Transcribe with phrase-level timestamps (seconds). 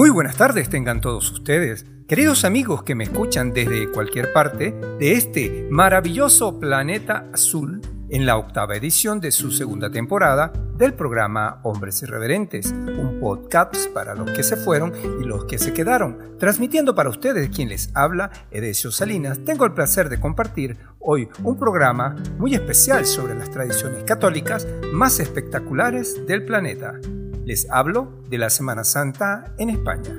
[0.00, 5.12] Muy buenas tardes tengan todos ustedes, queridos amigos que me escuchan desde cualquier parte de
[5.12, 12.02] este maravilloso planeta azul en la octava edición de su segunda temporada del programa Hombres
[12.02, 16.38] Irreverentes, un podcast para los que se fueron y los que se quedaron.
[16.38, 21.58] Transmitiendo para ustedes quien les habla, Edesio Salinas, tengo el placer de compartir hoy un
[21.58, 26.94] programa muy especial sobre las tradiciones católicas más espectaculares del planeta.
[27.44, 30.14] Les hablo de la Semana Santa en España.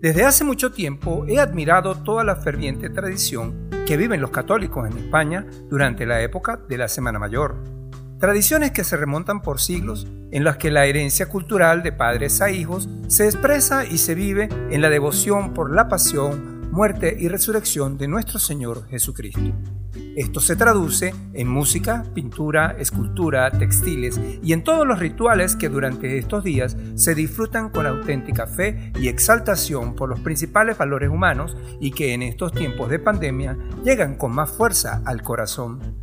[0.00, 4.98] Desde hace mucho tiempo he admirado toda la ferviente tradición que viven los católicos en
[4.98, 7.56] España durante la época de la Semana Mayor.
[8.18, 12.50] Tradiciones que se remontan por siglos en las que la herencia cultural de padres a
[12.50, 17.96] hijos se expresa y se vive en la devoción por la pasión, muerte y resurrección
[17.96, 19.52] de nuestro Señor Jesucristo.
[20.16, 26.18] Esto se traduce en música, pintura, escultura, textiles y en todos los rituales que durante
[26.18, 31.92] estos días se disfrutan con auténtica fe y exaltación por los principales valores humanos y
[31.92, 35.98] que en estos tiempos de pandemia llegan con más fuerza al corazón.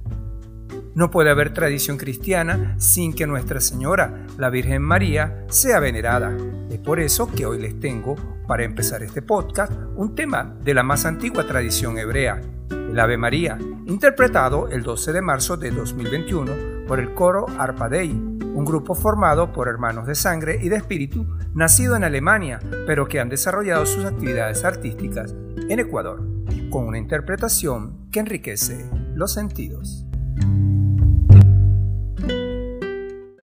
[0.96, 6.36] No puede haber tradición cristiana sin que Nuestra Señora, la Virgen María, sea venerada.
[6.70, 8.16] Es por eso que hoy les tengo,
[8.48, 13.58] para empezar este podcast, un tema de la más antigua tradición hebrea, el Ave María,
[13.86, 19.68] interpretado el 12 de marzo de 2021 por el coro Arpadei, un grupo formado por
[19.68, 24.64] hermanos de sangre y de espíritu nacido en Alemania, pero que han desarrollado sus actividades
[24.64, 25.36] artísticas
[25.70, 26.22] en Ecuador,
[26.70, 30.06] con una interpretación que enriquece los sentidos.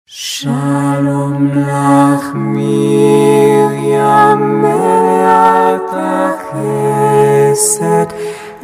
[0.06, 1.52] Shalom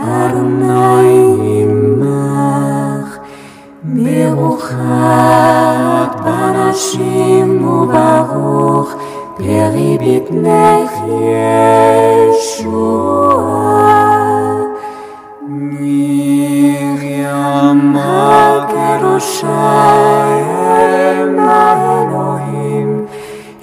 [0.00, 3.18] אדוני עמך,
[3.84, 4.78] ברוכת
[6.24, 8.94] בנשים וברוך
[9.36, 10.90] פרי בטנך
[12.30, 13.58] ישועה.
[15.48, 16.98] מרים
[17.96, 19.48] הקדושה
[20.40, 23.04] אם האלוהים,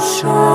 [0.00, 0.49] show.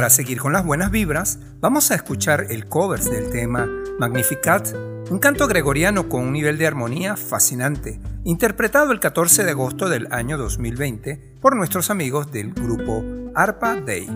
[0.00, 3.68] Para seguir con las buenas vibras, vamos a escuchar el cover del tema
[3.98, 4.74] Magnificat,
[5.10, 10.10] un canto gregoriano con un nivel de armonía fascinante, interpretado el 14 de agosto del
[10.10, 13.04] año 2020 por nuestros amigos del grupo
[13.34, 14.06] Arpa Day,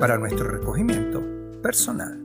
[0.00, 1.22] para nuestro recogimiento
[1.60, 2.18] personal.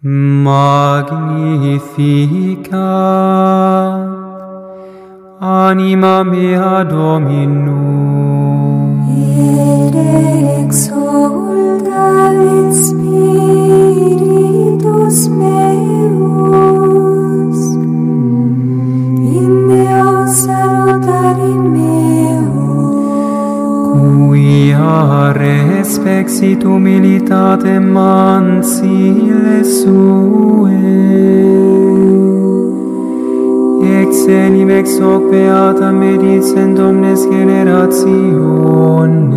[0.00, 0.80] Magnificat
[5.40, 7.80] anima mea Dominum.
[9.08, 14.08] Ere exulta in spiritus
[15.28, 16.36] meus,
[19.16, 23.00] in Deus salutarim meus.
[24.28, 30.70] Quia respexit humilitatem mansile suem,
[34.02, 39.34] excelim ex hoc beata medicent omnes generationes.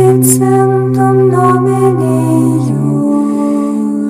[0.05, 2.69] et sanctum nomen eius.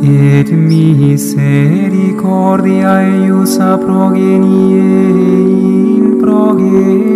[0.02, 4.76] Et misericordia eius a progenie
[5.98, 7.07] in progenie,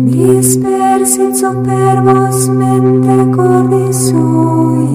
[0.09, 4.87] dispersit superbos mente cordis sui.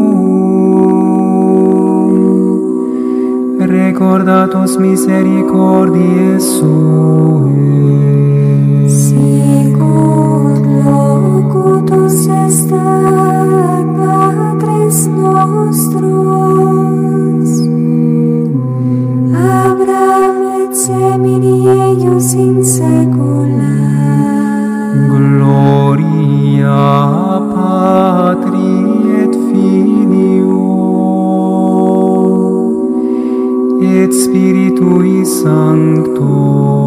[4.00, 7.68] suum recordatus misericordiae suae
[8.88, 10.64] Sicut
[15.18, 16.08] nostros,
[19.34, 22.30] Abraham et semini eius
[34.30, 36.79] Spiritui Sancto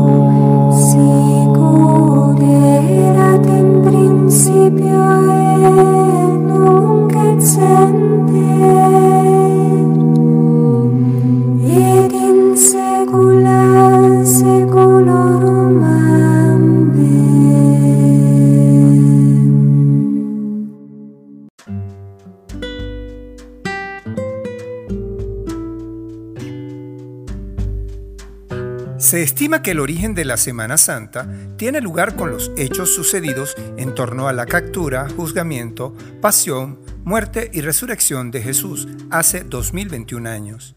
[29.14, 33.56] Se estima que el origen de la Semana Santa tiene lugar con los hechos sucedidos
[33.78, 40.76] en torno a la captura, juzgamiento, pasión, muerte y resurrección de Jesús hace 2021 años.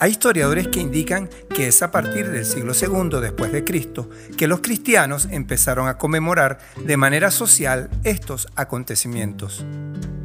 [0.00, 4.48] Hay historiadores que indican que es a partir del siglo II después de Cristo que
[4.48, 9.64] los cristianos empezaron a conmemorar de manera social estos acontecimientos.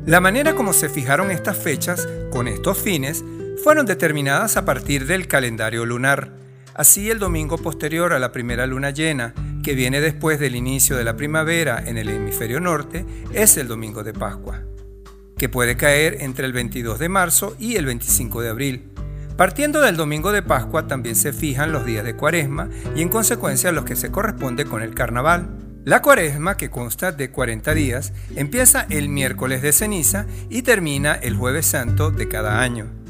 [0.07, 3.23] La manera como se fijaron estas fechas con estos fines
[3.63, 6.40] fueron determinadas a partir del calendario lunar.
[6.73, 9.33] Así el domingo posterior a la primera luna llena,
[9.63, 14.03] que viene después del inicio de la primavera en el hemisferio norte, es el domingo
[14.03, 14.63] de Pascua,
[15.37, 18.91] que puede caer entre el 22 de marzo y el 25 de abril.
[19.35, 23.71] Partiendo del domingo de Pascua también se fijan los días de Cuaresma y en consecuencia
[23.71, 25.57] los que se corresponde con el carnaval.
[25.83, 31.35] La Cuaresma, que consta de 40 días, empieza el miércoles de ceniza y termina el
[31.35, 33.00] jueves santo de cada año.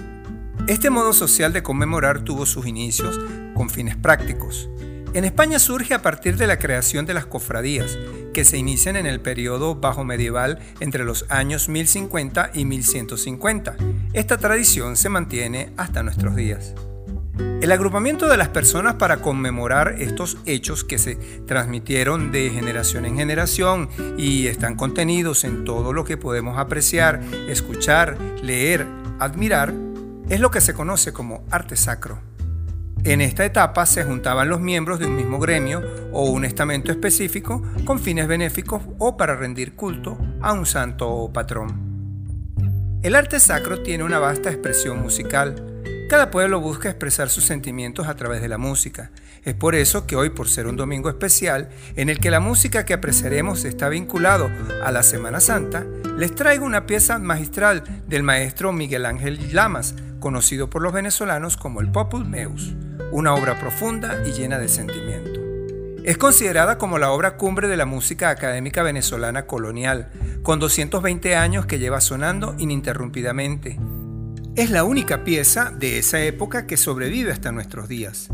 [0.68, 3.20] Este modo social de conmemorar tuvo sus inicios
[3.56, 4.70] con fines prácticos.
[5.14, 7.98] En España surge a partir de la creación de las cofradías,
[8.34, 13.76] que se inician en el periodo bajo medieval entre los años 1050 y 1150.
[14.14, 16.74] Esta tradición se mantiene hasta nuestros días.
[17.62, 21.16] El agrupamiento de las personas para conmemorar estos hechos que se
[21.48, 28.18] transmitieron de generación en generación y están contenidos en todo lo que podemos apreciar, escuchar,
[28.42, 28.88] leer,
[29.20, 29.74] admirar,
[30.32, 32.22] es lo que se conoce como arte sacro.
[33.04, 35.84] En esta etapa se juntaban los miembros de un mismo gremio
[36.14, 41.34] o un estamento específico con fines benéficos o para rendir culto a un santo o
[41.34, 41.92] patrón.
[43.04, 45.84] El arte sacro tiene una vasta expresión musical.
[46.10, 49.12] Cada pueblo busca expresar sus sentimientos a través de la música.
[49.44, 52.86] Es por eso que hoy, por ser un domingo especial, en el que la música
[52.86, 54.50] que apreciaremos está vinculado
[54.82, 55.86] a la Semana Santa,
[56.16, 61.82] les traigo una pieza magistral del maestro Miguel Ángel Lamas, conocido por los venezolanos como
[61.82, 62.74] el Popul Meus,
[63.12, 65.42] una obra profunda y llena de sentimiento.
[66.06, 70.10] Es considerada como la obra cumbre de la música académica venezolana colonial,
[70.42, 73.78] con 220 años que lleva sonando ininterrumpidamente.
[74.56, 78.30] Es la única pieza de esa época que sobrevive hasta nuestros días.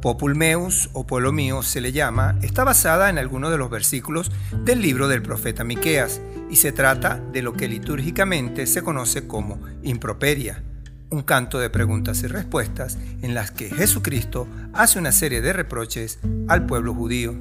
[0.00, 4.30] Popul Meus o Pueblo Mío se le llama, está basada en algunos de los versículos
[4.64, 9.60] del libro del profeta Miqueas y se trata de lo que litúrgicamente se conoce como
[9.82, 10.62] improperia,
[11.10, 16.18] un canto de preguntas y respuestas en las que Jesucristo hace una serie de reproches
[16.48, 17.34] al pueblo judío.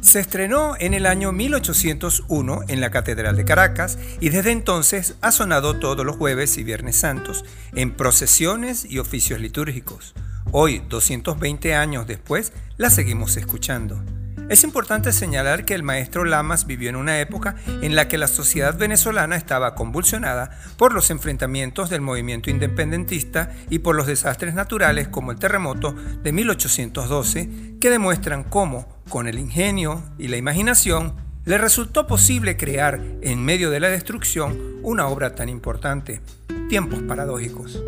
[0.00, 5.30] Se estrenó en el año 1801 en la Catedral de Caracas y desde entonces ha
[5.30, 10.14] sonado todos los jueves y viernes santos en procesiones y oficios litúrgicos.
[10.52, 14.02] Hoy, 220 años después, la seguimos escuchando.
[14.50, 18.26] Es importante señalar que el maestro Lamas vivió en una época en la que la
[18.26, 25.06] sociedad venezolana estaba convulsionada por los enfrentamientos del movimiento independentista y por los desastres naturales
[25.06, 31.14] como el terremoto de 1812, que demuestran cómo, con el ingenio y la imaginación,
[31.44, 36.22] le resultó posible crear, en medio de la destrucción, una obra tan importante.
[36.68, 37.80] Tiempos paradójicos.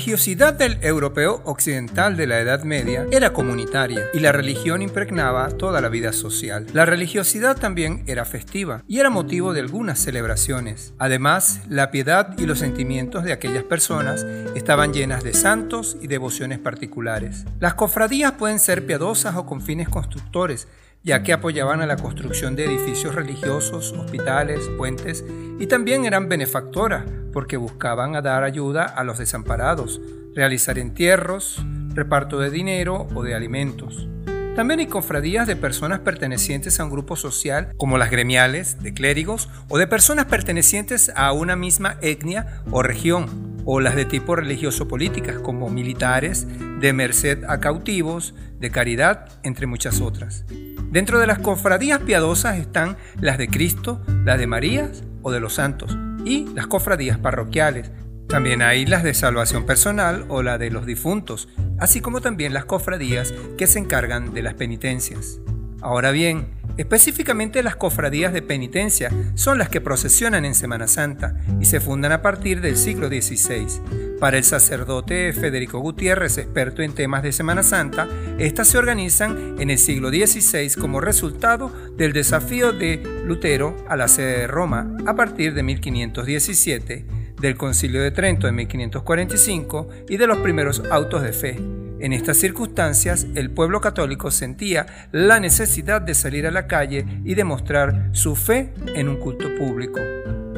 [0.00, 5.82] Religiosidad del europeo occidental de la Edad Media era comunitaria y la religión impregnaba toda
[5.82, 6.66] la vida social.
[6.72, 10.94] La religiosidad también era festiva y era motivo de algunas celebraciones.
[10.96, 16.58] Además, la piedad y los sentimientos de aquellas personas estaban llenas de santos y devociones
[16.58, 17.44] particulares.
[17.58, 20.66] Las cofradías pueden ser piadosas o con fines constructores,
[21.02, 25.24] ya que apoyaban a la construcción de edificios religiosos, hospitales, puentes
[25.58, 30.00] y también eran benefactoras porque buscaban dar ayuda a los desamparados,
[30.34, 34.08] realizar entierros, reparto de dinero o de alimentos.
[34.56, 39.48] También hay cofradías de personas pertenecientes a un grupo social, como las gremiales, de clérigos,
[39.68, 45.38] o de personas pertenecientes a una misma etnia o región, o las de tipo religioso-políticas,
[45.38, 46.46] como militares,
[46.80, 50.44] de merced a cautivos, de caridad, entre muchas otras.
[50.90, 54.90] Dentro de las cofradías piadosas están las de Cristo, las de María
[55.22, 57.92] o de los santos, y las cofradías parroquiales.
[58.26, 61.48] También hay las de salvación personal o la de los difuntos,
[61.78, 65.38] así como también las cofradías que se encargan de las penitencias.
[65.80, 66.48] Ahora bien,
[66.80, 72.10] Específicamente las cofradías de penitencia son las que procesionan en Semana Santa y se fundan
[72.10, 74.16] a partir del siglo XVI.
[74.18, 79.68] Para el sacerdote Federico Gutiérrez, experto en temas de Semana Santa, estas se organizan en
[79.68, 85.14] el siglo XVI como resultado del desafío de Lutero a la sede de Roma a
[85.14, 87.04] partir de 1517,
[87.40, 91.58] del Concilio de Trento en 1545 y de los primeros autos de fe.
[92.00, 97.34] En estas circunstancias, el pueblo católico sentía la necesidad de salir a la calle y
[97.34, 100.00] demostrar su fe en un culto público.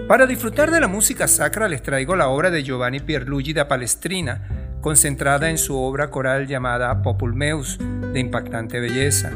[0.07, 4.77] Para disfrutar de la música sacra les traigo la obra de Giovanni Pierluigi da Palestrina,
[4.81, 7.79] concentrada en su obra coral llamada Popul Meus,
[8.13, 9.33] de impactante belleza.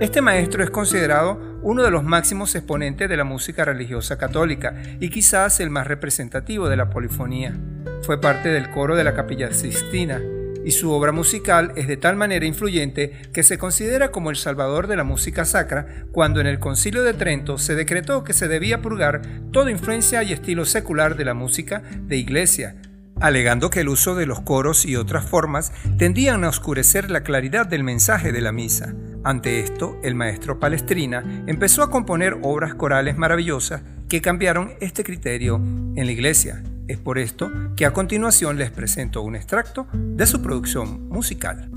[0.00, 5.08] Este maestro es considerado uno de los máximos exponentes de la música religiosa católica y
[5.10, 7.58] quizás el más representativo de la polifonía.
[8.02, 10.22] Fue parte del coro de la Capilla Sistina
[10.64, 14.86] y su obra musical es de tal manera influyente que se considera como el salvador
[14.86, 18.80] de la música sacra cuando en el Concilio de Trento se decretó que se debía
[18.80, 22.76] purgar toda influencia y estilo secular de la música de iglesia,
[23.20, 27.66] alegando que el uso de los coros y otras formas tendían a oscurecer la claridad
[27.66, 28.94] del mensaje de la misa.
[29.24, 35.56] Ante esto, el maestro Palestrina empezó a componer obras corales maravillosas que cambiaron este criterio
[35.56, 36.62] en la iglesia.
[36.88, 41.70] Es por esto que a continuación les presento un extracto de su producción musical.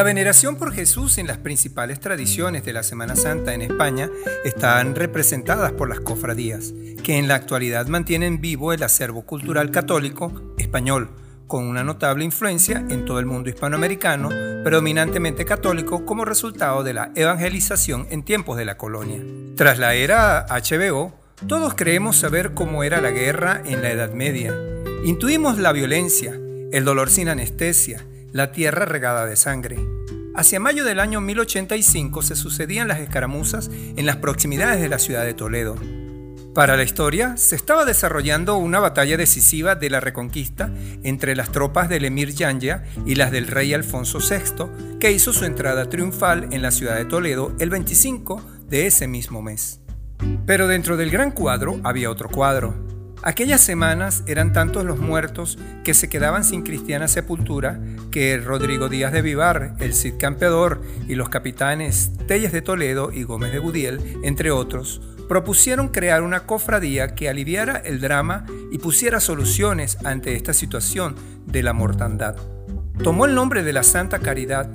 [0.00, 4.08] La veneración por Jesús en las principales tradiciones de la Semana Santa en España
[4.46, 6.72] están representadas por las cofradías,
[7.04, 11.10] que en la actualidad mantienen vivo el acervo cultural católico español,
[11.46, 14.30] con una notable influencia en todo el mundo hispanoamericano,
[14.64, 19.22] predominantemente católico como resultado de la evangelización en tiempos de la colonia.
[19.54, 21.12] Tras la era HBO,
[21.46, 24.54] todos creemos saber cómo era la guerra en la Edad Media.
[25.04, 26.40] Intuimos la violencia,
[26.72, 29.89] el dolor sin anestesia, la tierra regada de sangre.
[30.40, 35.22] Hacia mayo del año 1085 se sucedían las escaramuzas en las proximidades de la ciudad
[35.26, 35.76] de Toledo.
[36.54, 40.72] Para la historia, se estaba desarrollando una batalla decisiva de la reconquista
[41.02, 45.44] entre las tropas del emir Yanya y las del rey Alfonso VI, que hizo su
[45.44, 49.82] entrada triunfal en la ciudad de Toledo el 25 de ese mismo mes.
[50.46, 52.88] Pero dentro del gran cuadro había otro cuadro,
[53.22, 57.78] Aquellas semanas eran tantos los muertos que se quedaban sin cristiana sepultura
[58.10, 63.22] que Rodrigo Díaz de Vivar, el Cid Campeador y los capitanes Telles de Toledo y
[63.22, 69.20] Gómez de Gudiel, entre otros, propusieron crear una cofradía que aliviara el drama y pusiera
[69.20, 71.14] soluciones ante esta situación
[71.46, 72.36] de la mortandad.
[73.02, 74.68] Tomó el nombre de la Santa Caridad,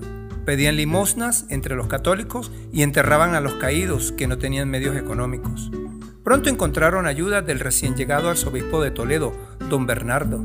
[0.45, 5.71] pedían limosnas entre los católicos y enterraban a los caídos que no tenían medios económicos.
[6.23, 9.35] Pronto encontraron ayuda del recién llegado arzobispo de Toledo,
[9.69, 10.43] don Bernardo,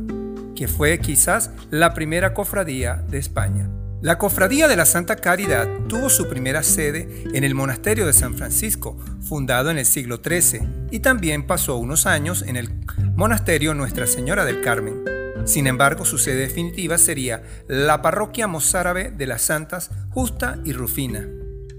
[0.61, 3.70] que fue quizás la primera cofradía de España.
[4.03, 8.35] La Cofradía de la Santa Caridad tuvo su primera sede en el Monasterio de San
[8.35, 12.68] Francisco, fundado en el siglo XIII, y también pasó unos años en el
[13.16, 15.03] Monasterio Nuestra Señora del Carmen.
[15.46, 21.27] Sin embargo, su sede definitiva sería la Parroquia Mozárabe de las Santas Justa y Rufina.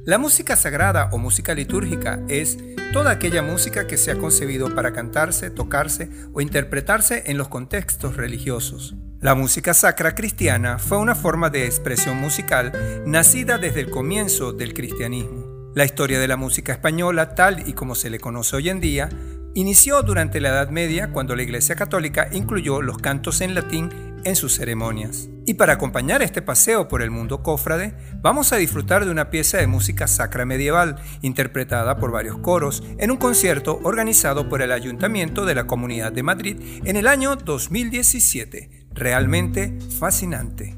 [0.04, 2.58] La música sagrada o música litúrgica es
[2.92, 8.18] toda aquella música que se ha concebido para cantarse, tocarse o interpretarse en los contextos
[8.18, 8.96] religiosos.
[9.20, 14.74] La música sacra cristiana fue una forma de expresión musical nacida desde el comienzo del
[14.74, 15.72] cristianismo.
[15.76, 19.08] La historia de la música española, tal y como se le conoce hoy en día,
[19.54, 23.92] inició durante la Edad Media cuando la Iglesia Católica incluyó los cantos en latín
[24.24, 25.30] en sus ceremonias.
[25.46, 29.58] Y para acompañar este paseo por el mundo cofrade, vamos a disfrutar de una pieza
[29.58, 35.46] de música sacra medieval, interpretada por varios coros, en un concierto organizado por el Ayuntamiento
[35.46, 38.88] de la Comunidad de Madrid en el año 2017.
[38.94, 40.78] Realmente fascinante.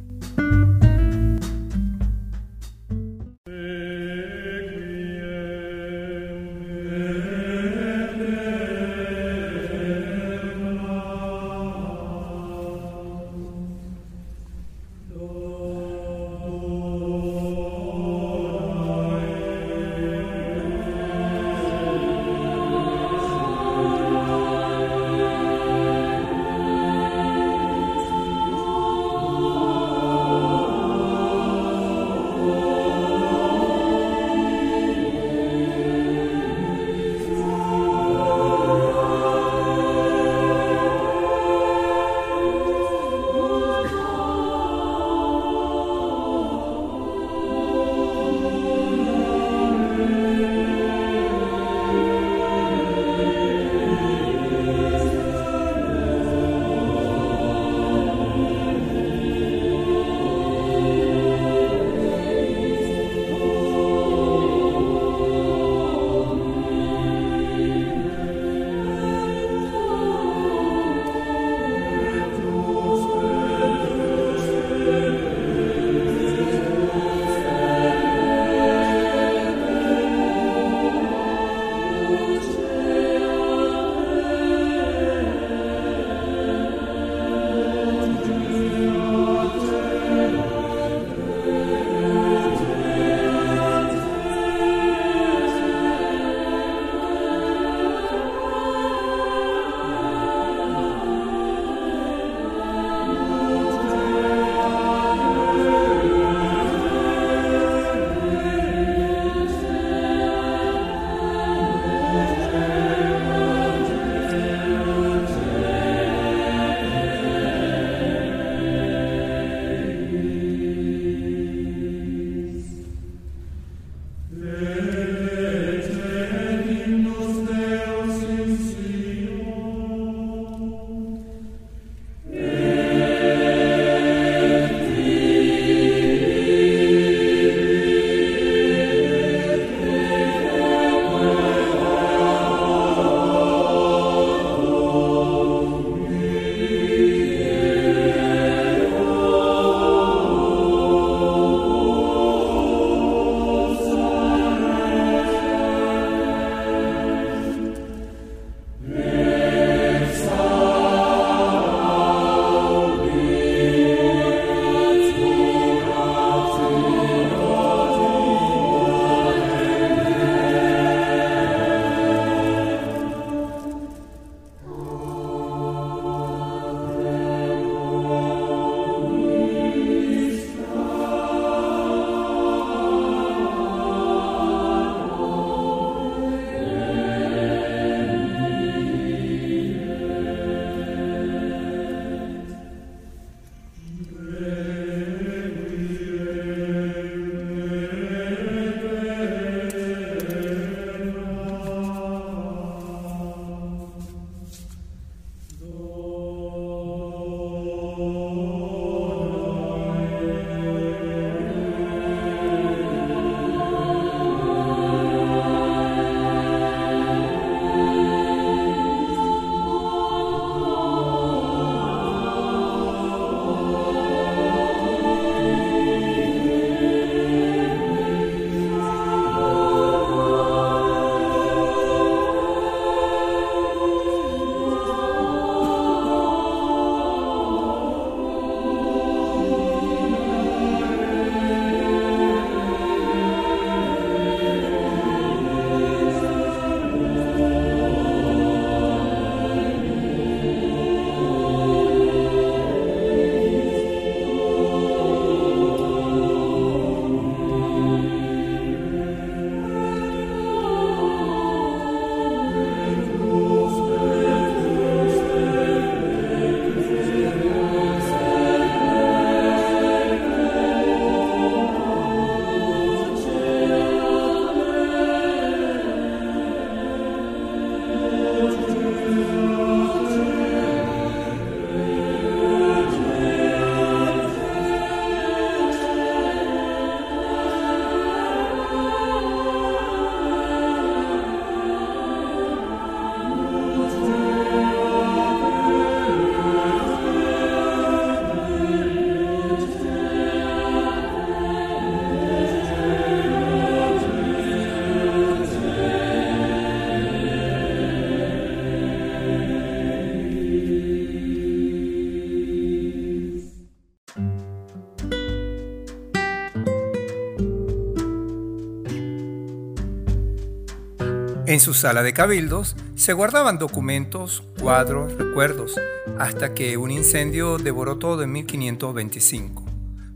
[321.54, 325.80] En su sala de cabildos se guardaban documentos, cuadros, recuerdos,
[326.18, 329.64] hasta que un incendio devoró todo en 1525.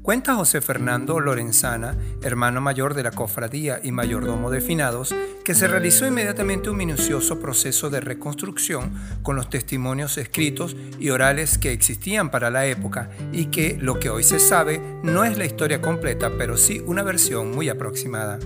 [0.01, 5.13] Cuenta José Fernando Lorenzana, hermano mayor de la cofradía y mayordomo de finados,
[5.45, 11.59] que se realizó inmediatamente un minucioso proceso de reconstrucción con los testimonios escritos y orales
[11.59, 15.45] que existían para la época y que, lo que hoy se sabe, no es la
[15.45, 18.39] historia completa, pero sí una versión muy aproximada.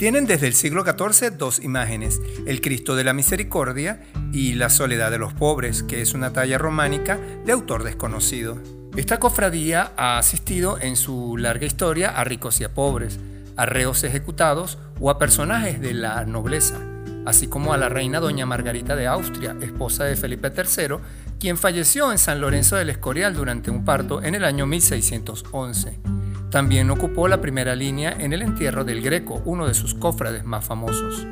[0.00, 4.00] Tienen desde el siglo XIV dos imágenes, el Cristo de la Misericordia
[4.32, 8.56] y la Soledad de los Pobres, que es una talla románica de autor desconocido.
[8.96, 13.20] Esta cofradía ha asistido en su larga historia a ricos y a pobres,
[13.58, 16.80] a reos ejecutados o a personajes de la nobleza,
[17.26, 20.96] así como a la reina doña Margarita de Austria, esposa de Felipe III,
[21.38, 26.19] quien falleció en San Lorenzo del Escorial durante un parto en el año 1611.
[26.50, 30.64] También ocupó la primera línea en el entierro del Greco, uno de sus cofrades más
[30.64, 31.24] famosos.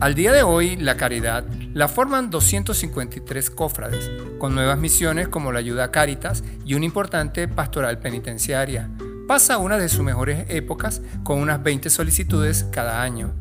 [0.00, 5.60] Al día de hoy, la caridad la forman 253 cofrades, con nuevas misiones como la
[5.60, 8.90] ayuda a Cáritas y una importante pastoral penitenciaria.
[9.28, 13.32] Pasa una de sus mejores épocas con unas 20 solicitudes cada año.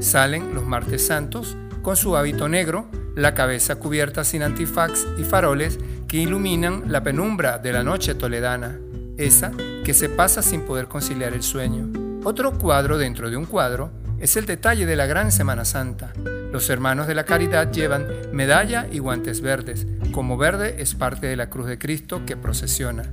[0.00, 5.78] Salen los martes santos con su hábito negro, la cabeza cubierta sin antifax y faroles
[6.08, 8.78] que iluminan la penumbra de la noche toledana
[9.18, 9.52] esa
[9.88, 11.88] que se pasa sin poder conciliar el sueño.
[12.22, 16.12] Otro cuadro dentro de un cuadro es el detalle de la gran Semana Santa.
[16.52, 21.36] Los hermanos de la caridad llevan medalla y guantes verdes, como verde es parte de
[21.36, 23.04] la cruz de Cristo que procesiona.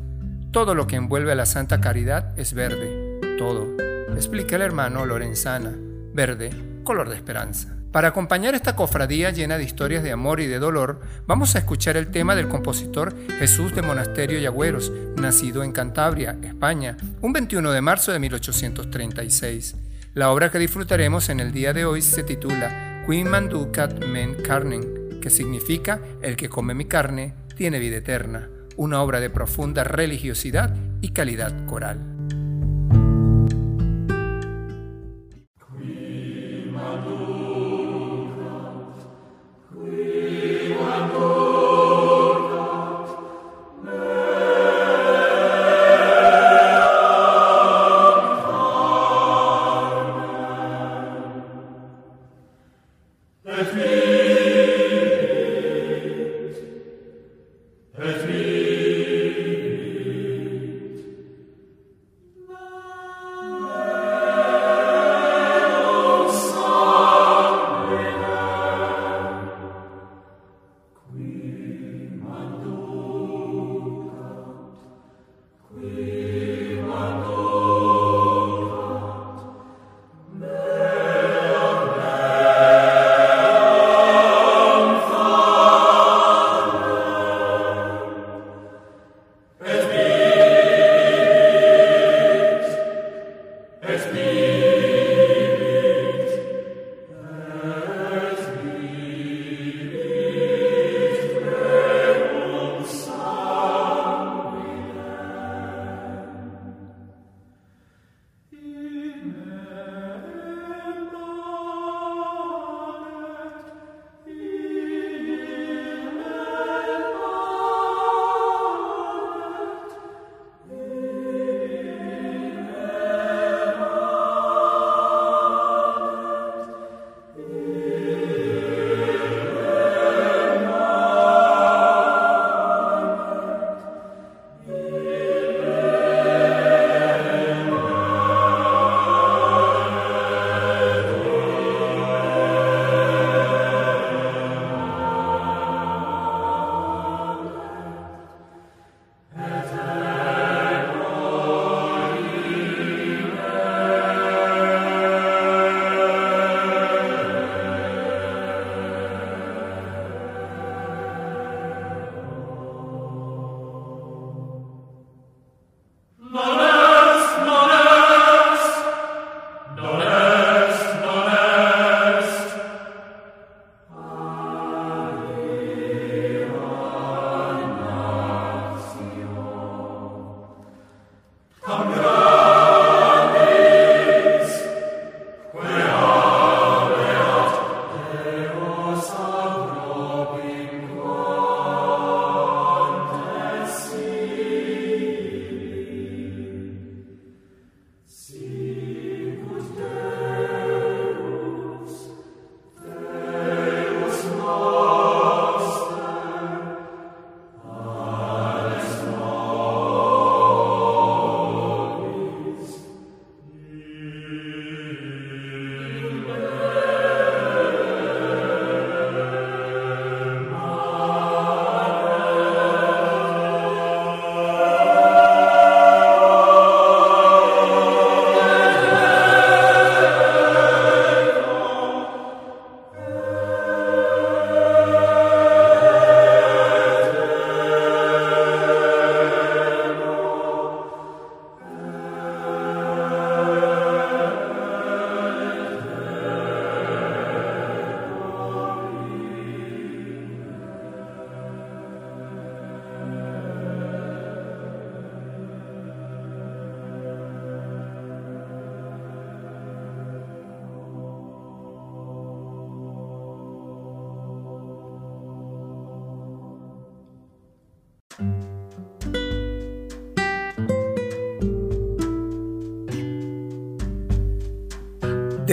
[0.51, 3.77] Todo lo que envuelve a la Santa Caridad es verde, todo,
[4.13, 5.71] explica el hermano Lorenzana,
[6.13, 6.49] verde,
[6.83, 7.73] color de esperanza.
[7.95, 11.95] Para acompañar esta cofradía llena de historias de amor y de dolor, vamos a escuchar
[11.95, 17.71] el tema del compositor Jesús de Monasterio y Agüeros, nacido en Cantabria, España, un 21
[17.71, 19.77] de marzo de 1836.
[20.13, 25.21] La obra que disfrutaremos en el día de hoy se titula Queen Manducat Men Carnen,
[25.21, 30.75] que significa El que come mi carne tiene vida eterna, una obra de profunda religiosidad
[30.99, 32.14] y calidad coral.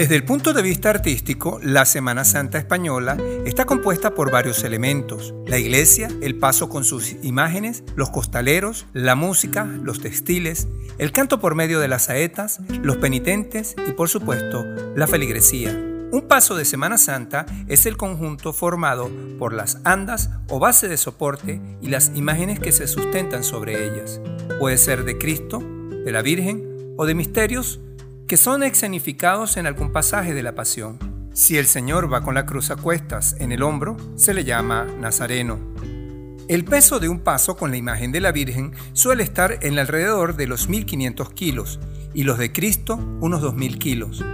[0.03, 5.33] Desde el punto de vista artístico, la Semana Santa española está compuesta por varios elementos.
[5.47, 11.39] La iglesia, el paso con sus imágenes, los costaleros, la música, los textiles, el canto
[11.39, 15.71] por medio de las saetas, los penitentes y por supuesto la feligresía.
[16.11, 20.97] Un paso de Semana Santa es el conjunto formado por las andas o base de
[20.97, 24.19] soporte y las imágenes que se sustentan sobre ellas.
[24.59, 25.63] Puede ser de Cristo,
[26.03, 27.79] de la Virgen o de misterios
[28.33, 30.97] que son escenificados en algún pasaje de la Pasión.
[31.35, 34.87] Si el Señor va con la cruz a cuestas en el hombro, se le llama
[34.99, 35.59] Nazareno.
[36.47, 40.35] El peso de un paso con la imagen de la Virgen suele estar en alrededor
[40.35, 41.79] de los 1500 kilos
[42.15, 44.25] y los de Cristo unos 2000 kilos.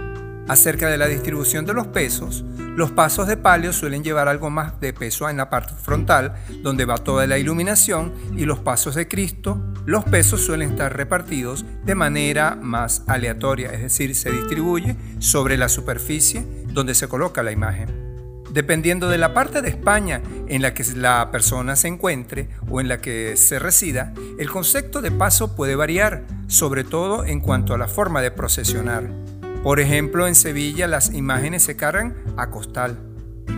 [0.48, 4.80] Acerca de la distribución de los pesos, los pasos de palio suelen llevar algo más
[4.80, 9.08] de peso en la parte frontal, donde va toda la iluminación, y los pasos de
[9.08, 15.56] Cristo, los pesos suelen estar repartidos de manera más aleatoria, es decir, se distribuye sobre
[15.56, 18.10] la superficie donde se coloca la imagen.
[18.52, 22.88] Dependiendo de la parte de España en la que la persona se encuentre o en
[22.88, 27.78] la que se resida, el concepto de paso puede variar, sobre todo en cuanto a
[27.78, 29.04] la forma de procesionar.
[29.62, 33.09] Por ejemplo, en Sevilla las imágenes se cargan a costal.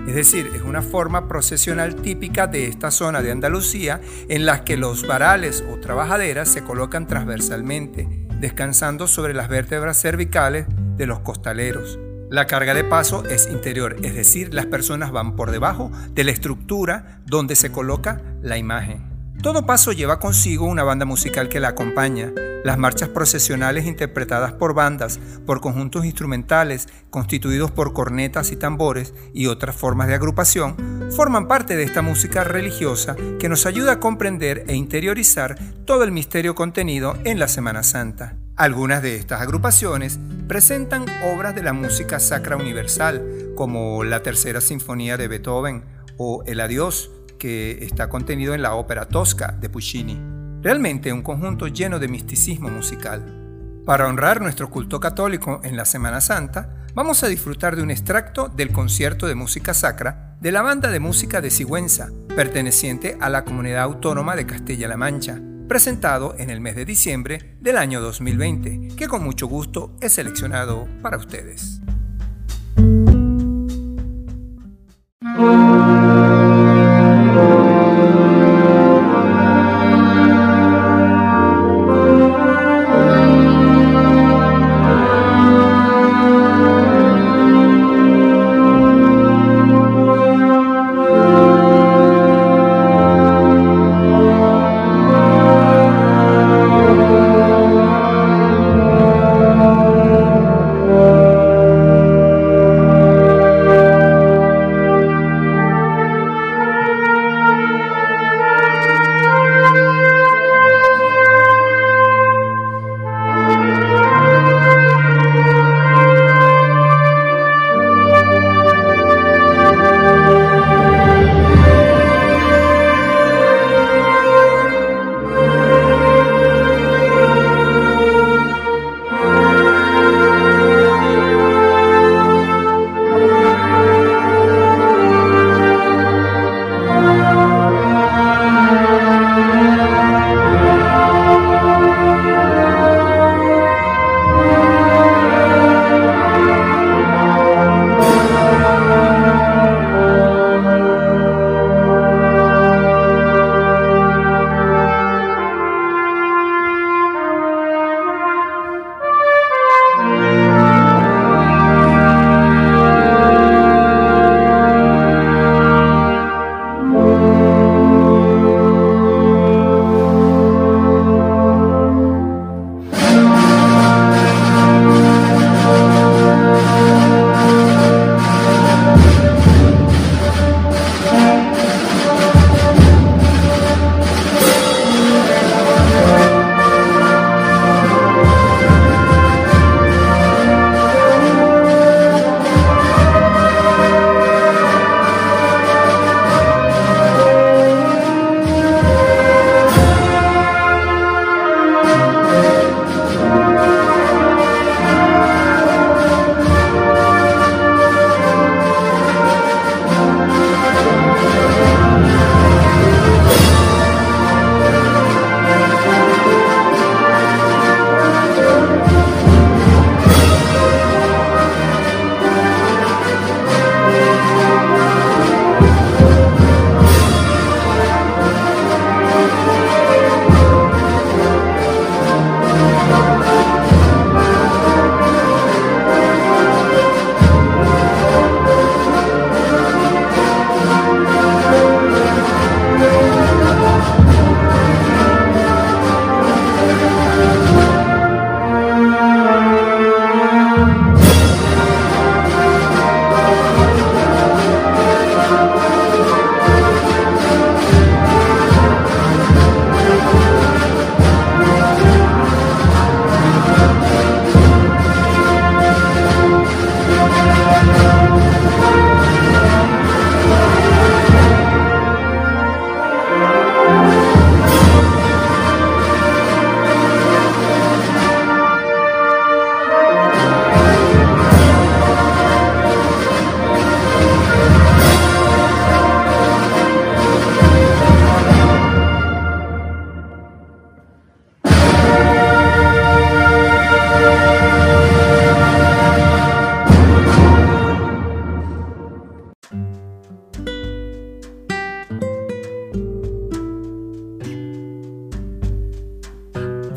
[0.07, 4.77] Es decir, es una forma procesional típica de esta zona de Andalucía en la que
[4.77, 10.67] los varales o trabajaderas se colocan transversalmente, descansando sobre las vértebras cervicales
[10.97, 11.99] de los costaleros.
[12.31, 16.31] La carga de paso es interior, es decir, las personas van por debajo de la
[16.31, 19.12] estructura donde se coloca la imagen.
[19.43, 22.31] Todo paso lleva consigo una banda musical que la acompaña.
[22.63, 29.49] Las marchas procesionales interpretadas por bandas, por conjuntos instrumentales constituidos por cornetas y tambores y
[29.49, 34.65] otras formas de agrupación, forman parte de esta música religiosa que nos ayuda a comprender
[34.69, 38.37] e interiorizar todo el misterio contenido en la Semana Santa.
[38.55, 43.27] Algunas de estas agrupaciones presentan obras de la música sacra universal,
[43.57, 45.85] como la Tercera Sinfonía de Beethoven
[46.17, 47.11] o El Adiós,
[47.43, 50.17] que está contenido en la ópera Tosca de Puccini.
[50.63, 53.83] Realmente un conjunto lleno de misticismo musical.
[53.85, 58.49] Para honrar nuestro culto católico en la Semana Santa, vamos a disfrutar de un extracto
[58.49, 63.45] del concierto de música sacra de la banda de música de Sigüenza, perteneciente a la
[63.45, 69.09] Comunidad Autónoma de Castilla-La Mancha, presentado en el mes de diciembre del año 2020, que
[69.09, 71.81] con mucho gusto he seleccionado para ustedes.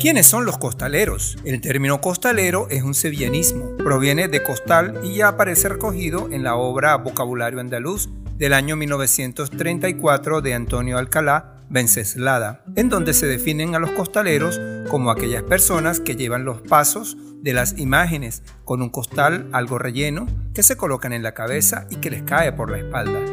[0.06, 1.36] ¿Quiénes son los costaleros?
[1.44, 6.54] El término costalero es un sevillanismo, proviene de costal y ya aparece recogido en la
[6.54, 13.80] obra Vocabulario Andaluz del año 1934 de Antonio Alcalá Venceslada, en donde se definen a
[13.80, 19.48] los costaleros como aquellas personas que llevan los pasos de las imágenes con un costal
[19.50, 23.24] algo relleno que se colocan en la cabeza y que les cae por la espalda.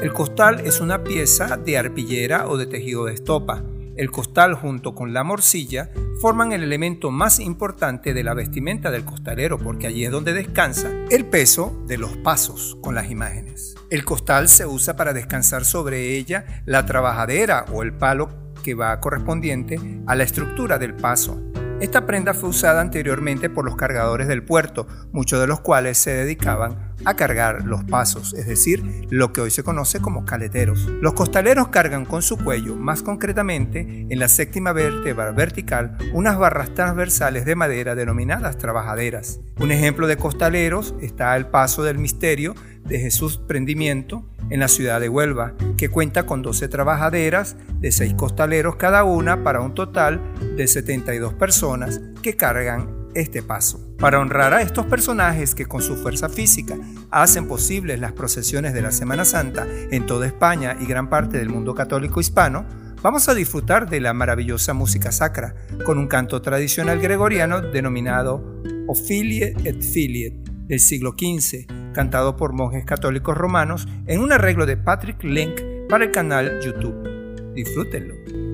[0.00, 3.62] El costal es una pieza de arpillera o de tejido de estopa.
[3.96, 5.88] El costal junto con la morcilla
[6.20, 10.90] forman el elemento más importante de la vestimenta del costalero porque allí es donde descansa
[11.10, 13.74] el peso de los pasos con las imágenes.
[13.88, 19.00] El costal se usa para descansar sobre ella la trabajadera o el palo que va
[19.00, 21.40] correspondiente a la estructura del paso.
[21.80, 26.10] Esta prenda fue usada anteriormente por los cargadores del puerto, muchos de los cuales se
[26.10, 30.86] dedicaban a cargar los pasos, es decir, lo que hoy se conoce como caleteros.
[31.00, 36.74] Los costaleros cargan con su cuello, más concretamente en la séptima vértebra vertical, unas barras
[36.74, 39.40] transversales de madera denominadas trabajaderas.
[39.58, 45.00] Un ejemplo de costaleros está el paso del misterio de Jesús Prendimiento en la ciudad
[45.00, 50.20] de Huelva, que cuenta con 12 trabajaderas de 6 costaleros cada una para un total
[50.56, 53.80] de 72 personas que cargan este paso.
[53.98, 56.76] Para honrar a estos personajes que con su fuerza física
[57.10, 61.48] hacen posibles las procesiones de la Semana Santa en toda España y gran parte del
[61.48, 62.66] mundo católico hispano,
[63.02, 65.54] vamos a disfrutar de la maravillosa música sacra
[65.84, 70.34] con un canto tradicional gregoriano denominado Ophilie et Filiet
[70.66, 76.04] del siglo XV, cantado por monjes católicos romanos en un arreglo de Patrick Link para
[76.04, 77.54] el canal YouTube.
[77.54, 78.45] Disfrútenlo.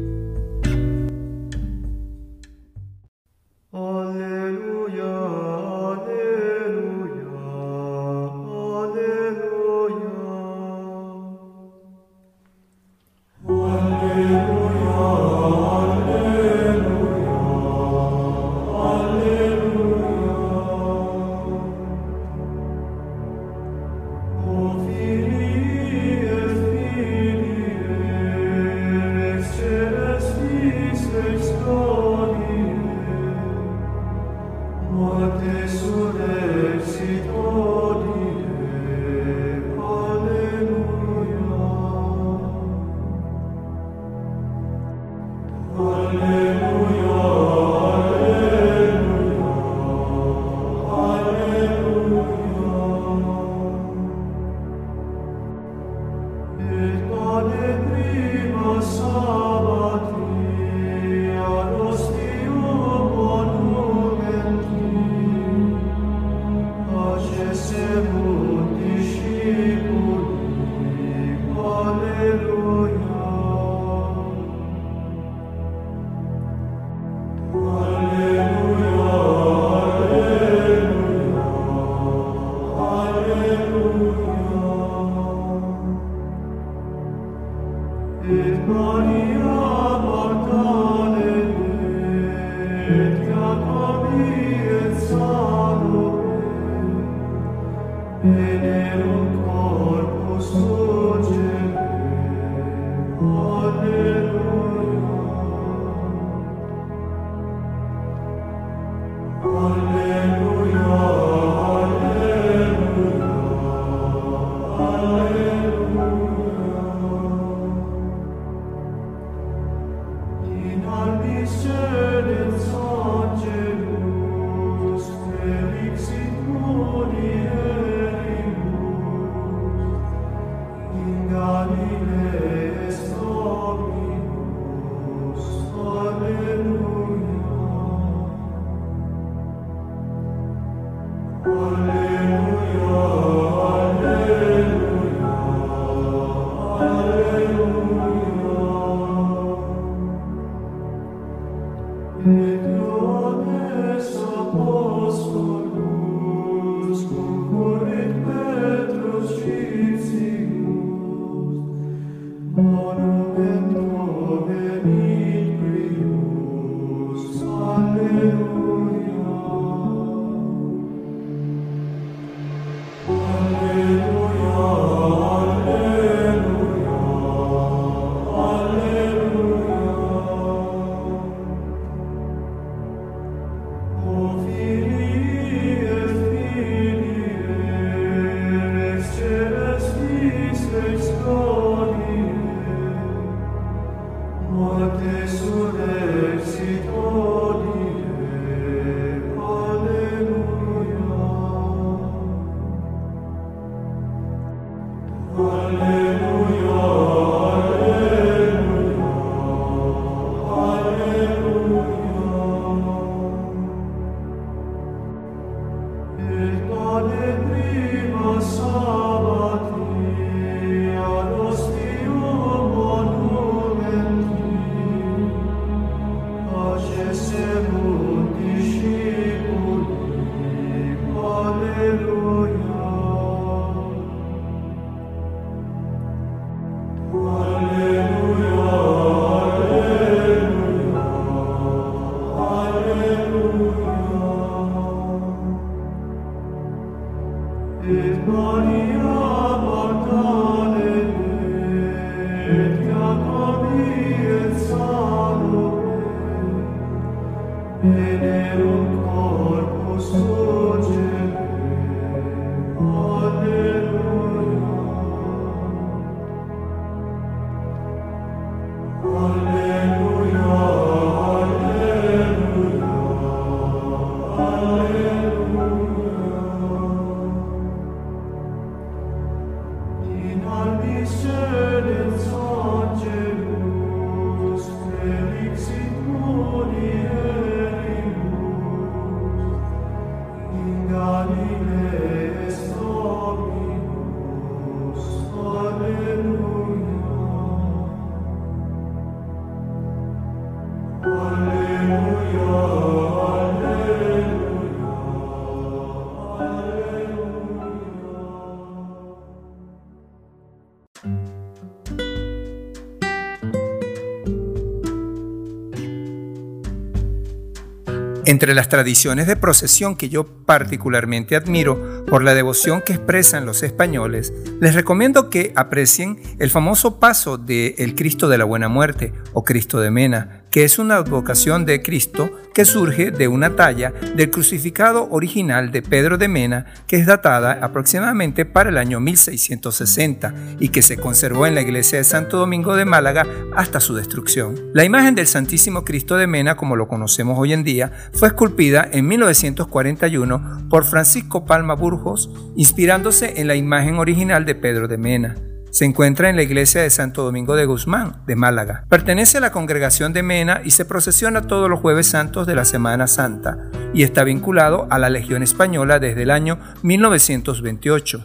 [318.33, 323.63] Entre las tradiciones de procesión que yo particularmente admiro por la devoción que expresan los
[323.63, 329.13] españoles, les recomiendo que aprecien el famoso paso de el Cristo de la Buena Muerte
[329.35, 333.93] o Cristo de Mena, que es una advocación de Cristo que surge de una talla
[334.15, 340.35] del crucificado original de Pedro de Mena, que es datada aproximadamente para el año 1660
[340.61, 343.27] y que se conservó en la iglesia de Santo Domingo de Málaga
[343.57, 344.55] hasta su destrucción.
[344.75, 348.89] La imagen del Santísimo Cristo de Mena, como lo conocemos hoy en día, fue esculpida
[348.91, 355.52] en 1941 por Francisco Palma Burgos, inspirándose en la imagen original de Pedro de Mena.
[355.73, 358.85] Se encuentra en la iglesia de Santo Domingo de Guzmán, de Málaga.
[358.91, 362.67] Pertenece a la congregación de Mena y se procesiona todos los jueves santos de la
[362.67, 363.57] Semana Santa
[363.95, 368.23] y está vinculado a la Legión Española desde el año 1928.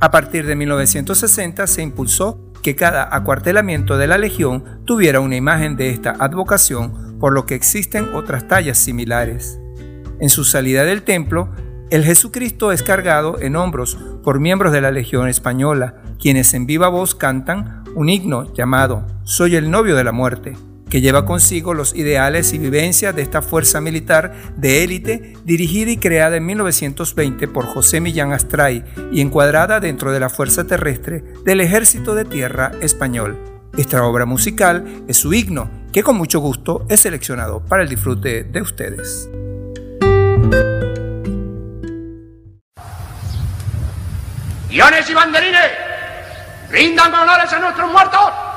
[0.00, 5.76] A partir de 1960 se impulsó que cada acuartelamiento de la Legión tuviera una imagen
[5.76, 9.60] de esta advocación, por lo que existen otras tallas similares.
[10.20, 11.50] En su salida del templo,
[11.90, 16.88] el Jesucristo es cargado en hombros por miembros de la Legión Española, quienes en viva
[16.88, 20.56] voz cantan un himno llamado Soy el novio de la muerte,
[20.88, 25.96] que lleva consigo los ideales y vivencias de esta fuerza militar de élite dirigida y
[25.96, 31.60] creada en 1920 por José Millán Astray y encuadrada dentro de la Fuerza Terrestre del
[31.60, 33.36] Ejército de Tierra Español.
[33.76, 38.44] Esta obra musical es su himno, que con mucho gusto es seleccionado para el disfrute
[38.44, 39.28] de ustedes.
[44.70, 45.91] ¡Guiones y banderines!
[46.72, 48.51] ¡Rindan honores a nuestros muertos!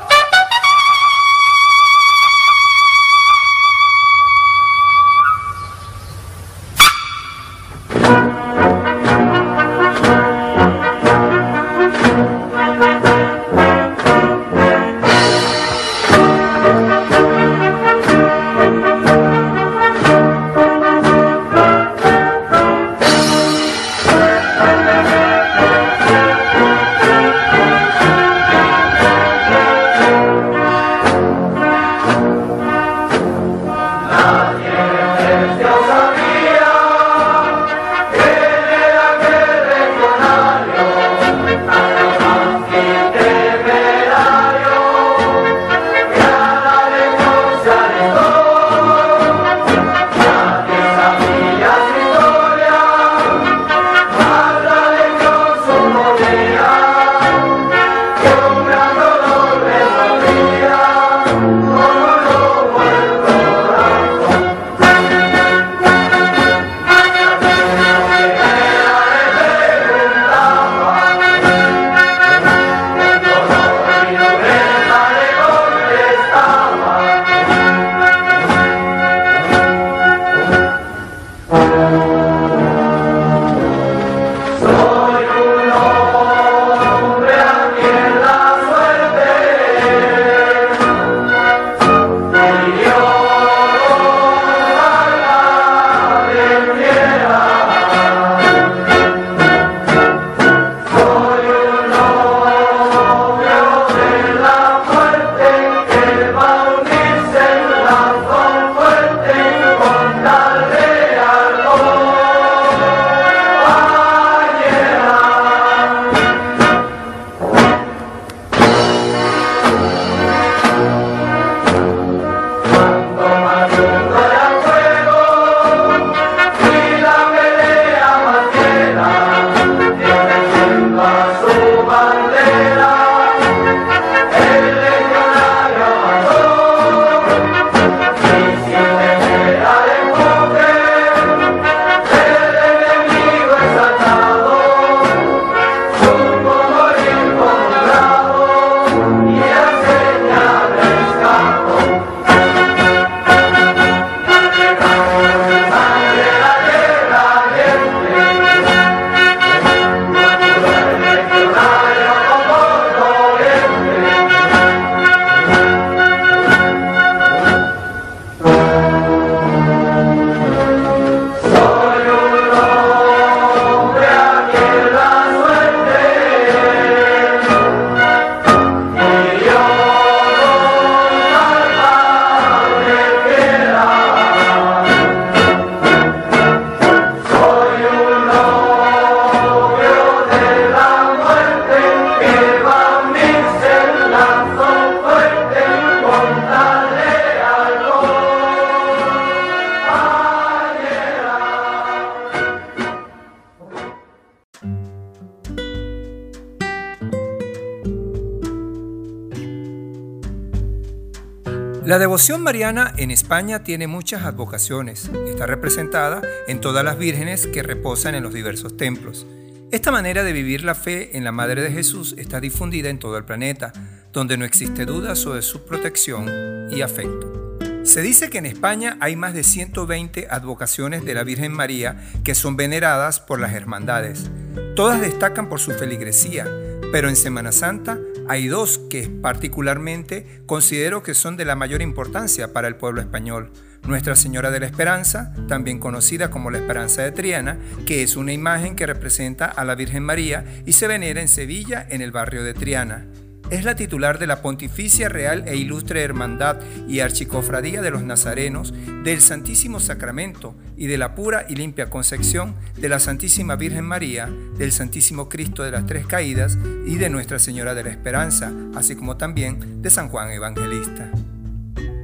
[212.16, 215.10] Devoción mariana en España tiene muchas advocaciones.
[215.28, 219.26] Está representada en todas las vírgenes que reposan en los diversos templos.
[219.70, 223.18] Esta manera de vivir la fe en la Madre de Jesús está difundida en todo
[223.18, 223.74] el planeta,
[224.14, 227.58] donde no existe duda sobre su protección y afecto.
[227.82, 232.34] Se dice que en España hay más de 120 advocaciones de la Virgen María que
[232.34, 234.30] son veneradas por las hermandades.
[234.74, 236.46] Todas destacan por su feligresía,
[236.92, 242.68] pero en Semana Santa hay dos particularmente considero que son de la mayor importancia para
[242.68, 243.52] el pueblo español.
[243.86, 248.32] Nuestra Señora de la Esperanza, también conocida como la Esperanza de Triana, que es una
[248.32, 252.42] imagen que representa a la Virgen María y se venera en Sevilla en el barrio
[252.42, 253.06] de Triana.
[253.48, 256.56] Es la titular de la Pontificia Real e Ilustre Hermandad
[256.88, 258.74] y Archicofradía de los Nazarenos,
[259.04, 264.28] del Santísimo Sacramento y de la pura y limpia concepción de la Santísima Virgen María,
[264.58, 268.96] del Santísimo Cristo de las Tres Caídas y de Nuestra Señora de la Esperanza, así
[268.96, 271.12] como también de San Juan Evangelista.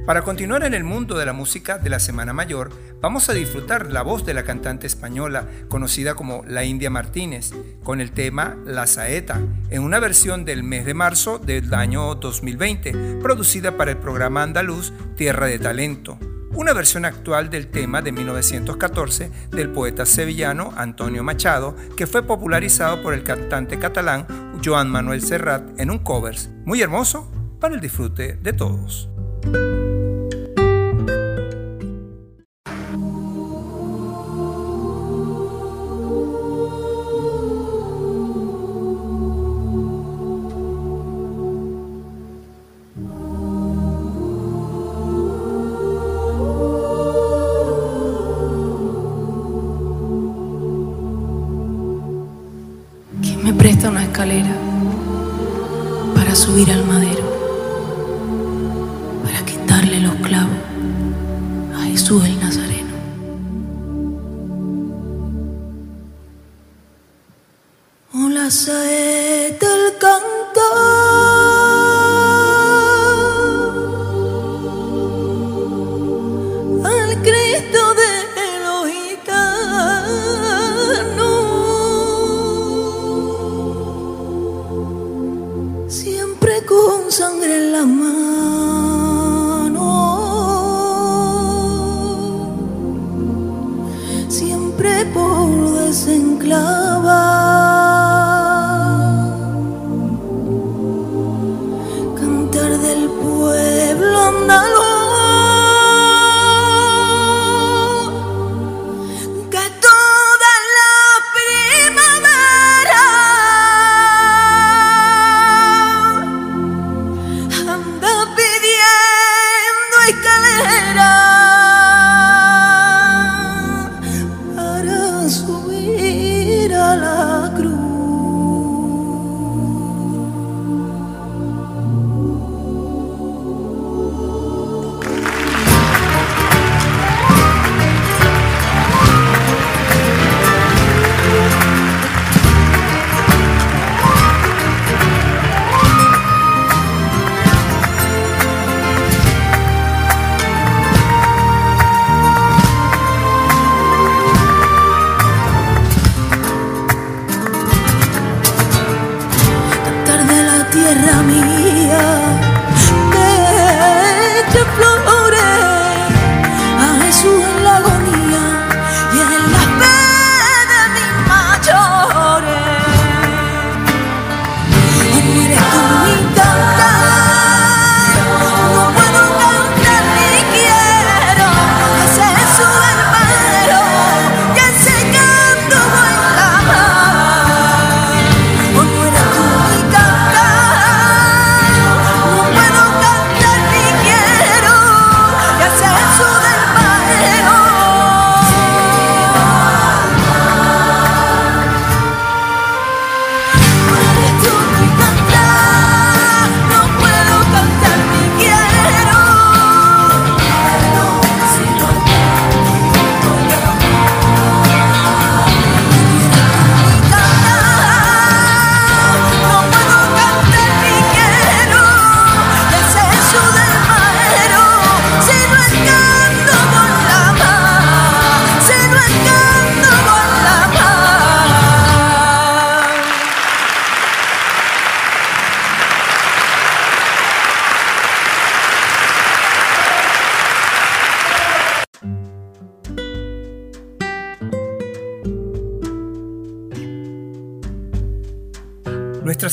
[0.05, 3.89] Para continuar en el mundo de la música de la Semana Mayor, vamos a disfrutar
[3.89, 7.51] la voz de la cantante española conocida como La India Martínez,
[7.83, 9.39] con el tema La Saeta,
[9.69, 14.91] en una versión del mes de marzo del año 2020, producida para el programa andaluz
[15.15, 16.17] Tierra de Talento.
[16.51, 23.01] Una versión actual del tema de 1914 del poeta sevillano Antonio Machado, que fue popularizado
[23.01, 24.27] por el cantante catalán
[24.63, 27.31] Joan Manuel Serrat en un covers muy hermoso
[27.61, 29.09] para el disfrute de todos.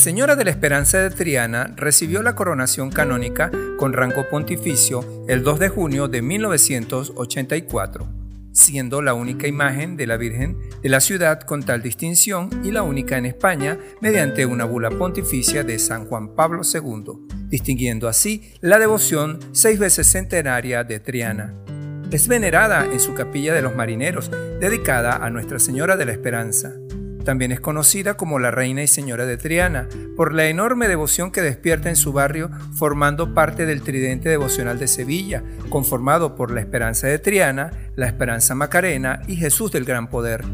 [0.01, 5.61] Señora de la Esperanza de Triana recibió la coronación canónica con rango pontificio el 2
[5.61, 8.09] de junio de 1984,
[8.51, 12.83] siendo la única imagen de la Virgen de la ciudad con tal distinción y la
[12.83, 18.79] única en España mediante una bula pontificia de San Juan Pablo II, distinguiendo así la
[18.79, 21.53] devoción seis veces centenaria de Triana.
[22.11, 24.31] Es venerada en su capilla de los marineros,
[24.61, 26.80] dedicada a Nuestra Señora de la Esperanza.
[27.25, 31.43] También es conocida como la Reina y Señora de Triana, por la enorme devoción que
[31.43, 37.07] despierta en su barrio, formando parte del tridente devocional de Sevilla, conformado por la Esperanza
[37.07, 40.45] de Triana, la Esperanza Macarena y Jesús del Gran Poder.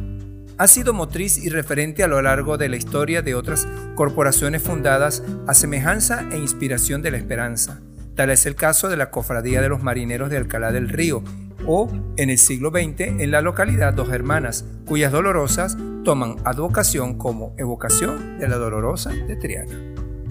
[0.59, 5.23] Ha sido motriz y referente a lo largo de la historia de otras corporaciones fundadas
[5.47, 7.81] a semejanza e inspiración de la esperanza.
[8.14, 11.23] Tal es el caso de la Cofradía de los Marineros de Alcalá del Río,
[11.67, 17.52] o en el siglo XX en la localidad Dos Hermanas, cuyas dolorosas toman advocación como
[17.59, 19.74] evocación de la dolorosa de Triana.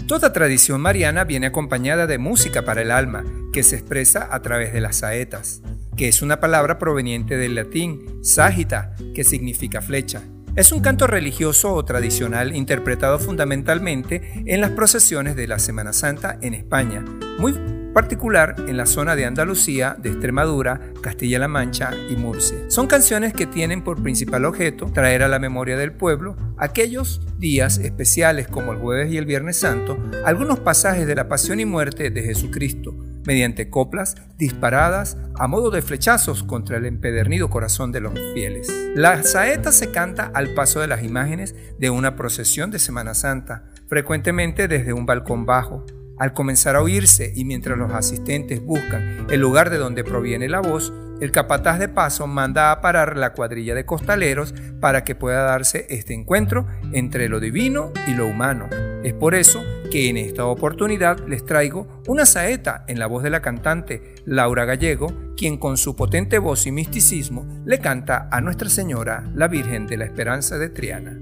[0.07, 4.71] Toda tradición mariana viene acompañada de música para el alma, que se expresa a través
[4.71, 5.61] de las saetas,
[5.97, 10.21] que es una palabra proveniente del latín sagita, que significa flecha.
[10.55, 16.37] Es un canto religioso o tradicional interpretado fundamentalmente en las procesiones de la Semana Santa
[16.41, 17.03] en España,
[17.37, 22.57] muy particular en la zona de Andalucía, de Extremadura, Castilla-La Mancha y Murcia.
[22.67, 27.77] Son canciones que tienen por principal objeto traer a la memoria del pueblo aquellos días
[27.77, 32.09] especiales como el jueves y el viernes santo, algunos pasajes de la pasión y muerte
[32.09, 32.93] de Jesucristo,
[33.25, 38.67] mediante coplas disparadas a modo de flechazos contra el empedernido corazón de los fieles.
[38.93, 43.63] La saeta se canta al paso de las imágenes de una procesión de Semana Santa,
[43.87, 45.85] frecuentemente desde un balcón bajo,
[46.17, 50.61] al comenzar a oírse y mientras los asistentes buscan el lugar de donde proviene la
[50.61, 55.43] voz, el capataz de paso manda a parar la cuadrilla de costaleros para que pueda
[55.43, 58.67] darse este encuentro entre lo divino y lo humano.
[59.03, 63.29] Es por eso que en esta oportunidad les traigo una saeta en la voz de
[63.29, 68.69] la cantante Laura Gallego, quien con su potente voz y misticismo le canta a Nuestra
[68.69, 71.17] Señora, la Virgen de la Esperanza de Triana.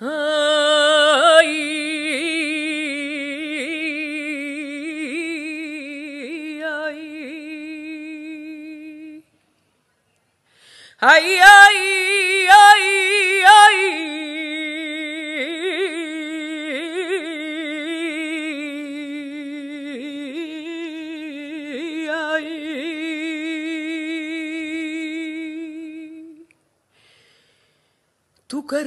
[0.00, 0.06] Ay,
[11.00, 11.78] ay, ay,
[28.48, 28.82] Tú que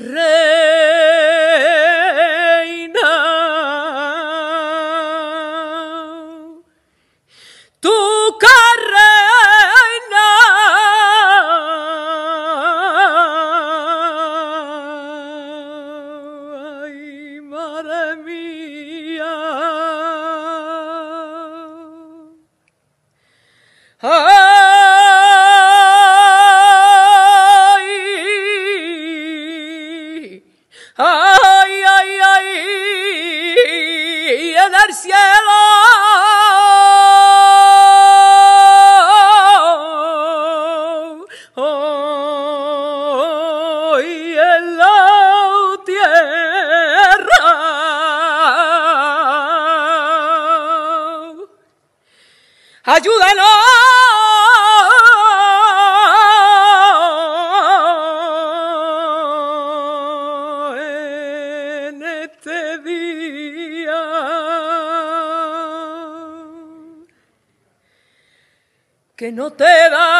[69.42, 70.11] no te da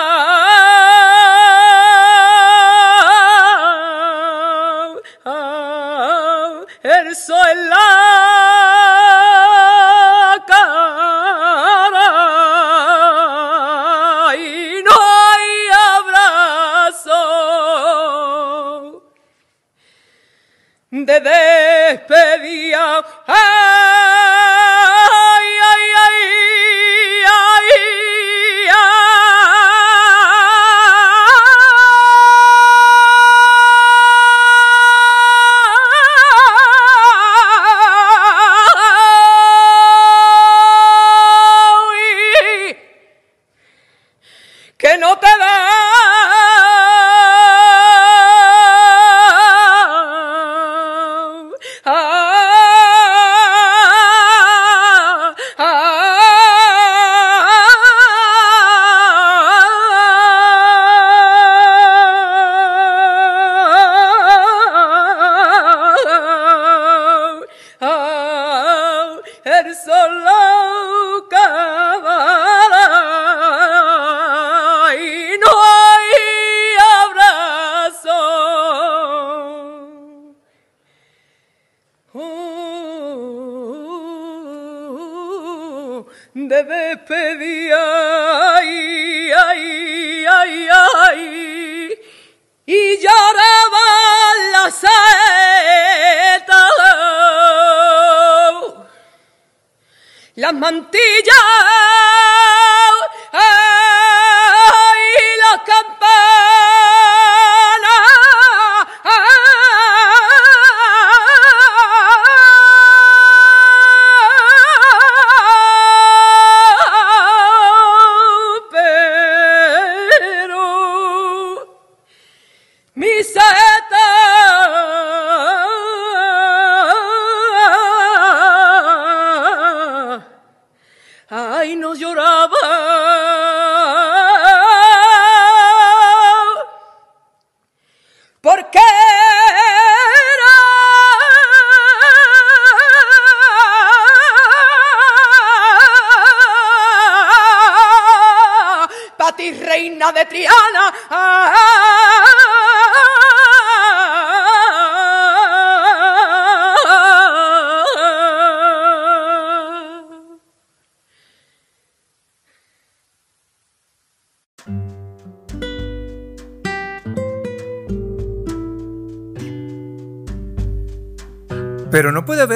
[100.54, 101.91] las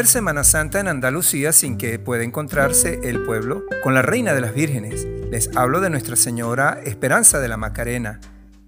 [0.06, 4.54] Semana Santa en Andalucía sin que pueda encontrarse el pueblo con la Reina de las
[4.54, 5.06] Vírgenes.
[5.32, 8.20] Les hablo de Nuestra Señora Esperanza de la Macarena.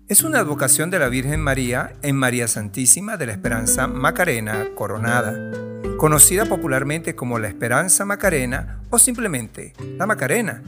[0.07, 5.51] Es una advocación de la Virgen María en María Santísima de la Esperanza Macarena Coronada,
[5.97, 10.63] conocida popularmente como la Esperanza Macarena o simplemente la Macarena,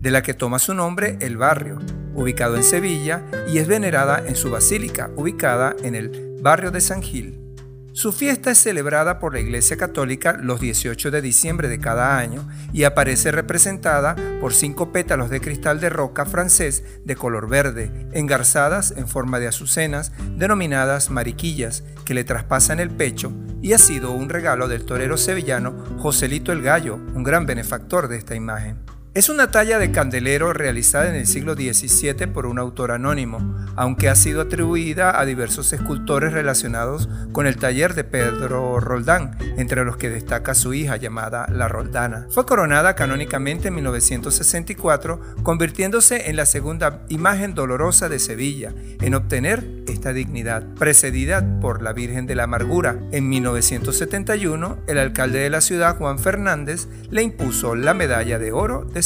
[0.00, 1.78] de la que toma su nombre el barrio,
[2.14, 7.02] ubicado en Sevilla y es venerada en su basílica, ubicada en el barrio de San
[7.02, 7.39] Gil.
[8.00, 12.48] Su fiesta es celebrada por la Iglesia Católica los 18 de diciembre de cada año
[12.72, 18.92] y aparece representada por cinco pétalos de cristal de roca francés de color verde, engarzadas
[18.92, 24.30] en forma de azucenas, denominadas mariquillas, que le traspasan el pecho y ha sido un
[24.30, 28.78] regalo del torero sevillano Joselito el Gallo, un gran benefactor de esta imagen.
[29.12, 34.08] Es una talla de candelero realizada en el siglo XVII por un autor anónimo, aunque
[34.08, 39.96] ha sido atribuida a diversos escultores relacionados con el taller de Pedro Roldán, entre los
[39.96, 42.28] que destaca su hija llamada La Roldana.
[42.30, 49.66] Fue coronada canónicamente en 1964, convirtiéndose en la segunda imagen dolorosa de Sevilla en obtener
[49.88, 52.96] esta dignidad, precedida por la Virgen de la Amargura.
[53.10, 58.84] En 1971, el alcalde de la ciudad, Juan Fernández, le impuso la medalla de oro
[58.84, 59.02] de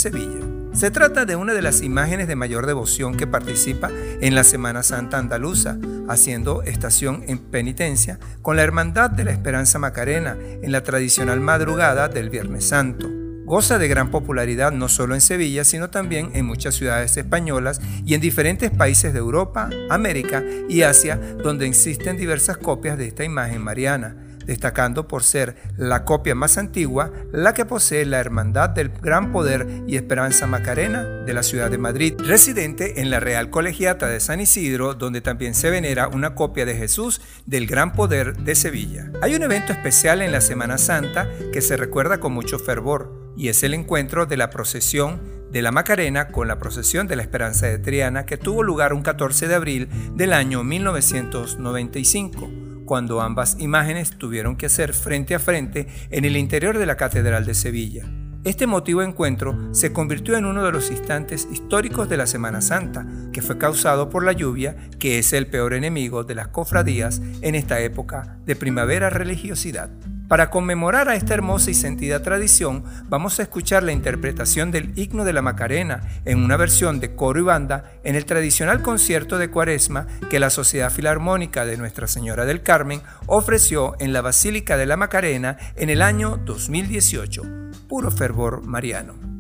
[0.75, 3.91] Se trata de una de las imágenes de mayor devoción que participa
[4.21, 5.79] en la Semana Santa andaluza,
[6.11, 12.09] haciendo estación en penitencia con la Hermandad de la Esperanza Macarena en la tradicional madrugada
[12.09, 13.09] del Viernes Santo.
[13.47, 18.13] Goza de gran popularidad no solo en Sevilla, sino también en muchas ciudades españolas y
[18.13, 23.63] en diferentes países de Europa, América y Asia, donde existen diversas copias de esta imagen
[23.63, 24.17] mariana
[24.47, 29.67] destacando por ser la copia más antigua, la que posee la Hermandad del Gran Poder
[29.87, 34.41] y Esperanza Macarena de la ciudad de Madrid, residente en la Real Colegiata de San
[34.41, 39.11] Isidro, donde también se venera una copia de Jesús del Gran Poder de Sevilla.
[39.23, 43.49] Hay un evento especial en la Semana Santa que se recuerda con mucho fervor, y
[43.49, 47.67] es el encuentro de la procesión de la Macarena con la procesión de la Esperanza
[47.67, 54.11] de Triana que tuvo lugar un 14 de abril del año 1995 cuando ambas imágenes
[54.11, 58.05] tuvieron que hacer frente a frente en el interior de la Catedral de Sevilla.
[58.45, 63.07] Este emotivo encuentro se convirtió en uno de los instantes históricos de la Semana Santa,
[63.33, 67.55] que fue causado por la lluvia, que es el peor enemigo de las cofradías en
[67.55, 69.89] esta época de primavera religiosidad.
[70.29, 75.25] Para conmemorar a esta hermosa y sentida tradición, vamos a escuchar la interpretación del himno
[75.25, 79.51] de la Macarena en una versión de coro y banda en el tradicional concierto de
[79.51, 84.87] Cuaresma que la Sociedad Filarmónica de Nuestra Señora del Carmen ofreció en la Basílica de
[84.87, 87.43] la Macarena en el año 2018.
[87.87, 89.34] Puro fervor mariano.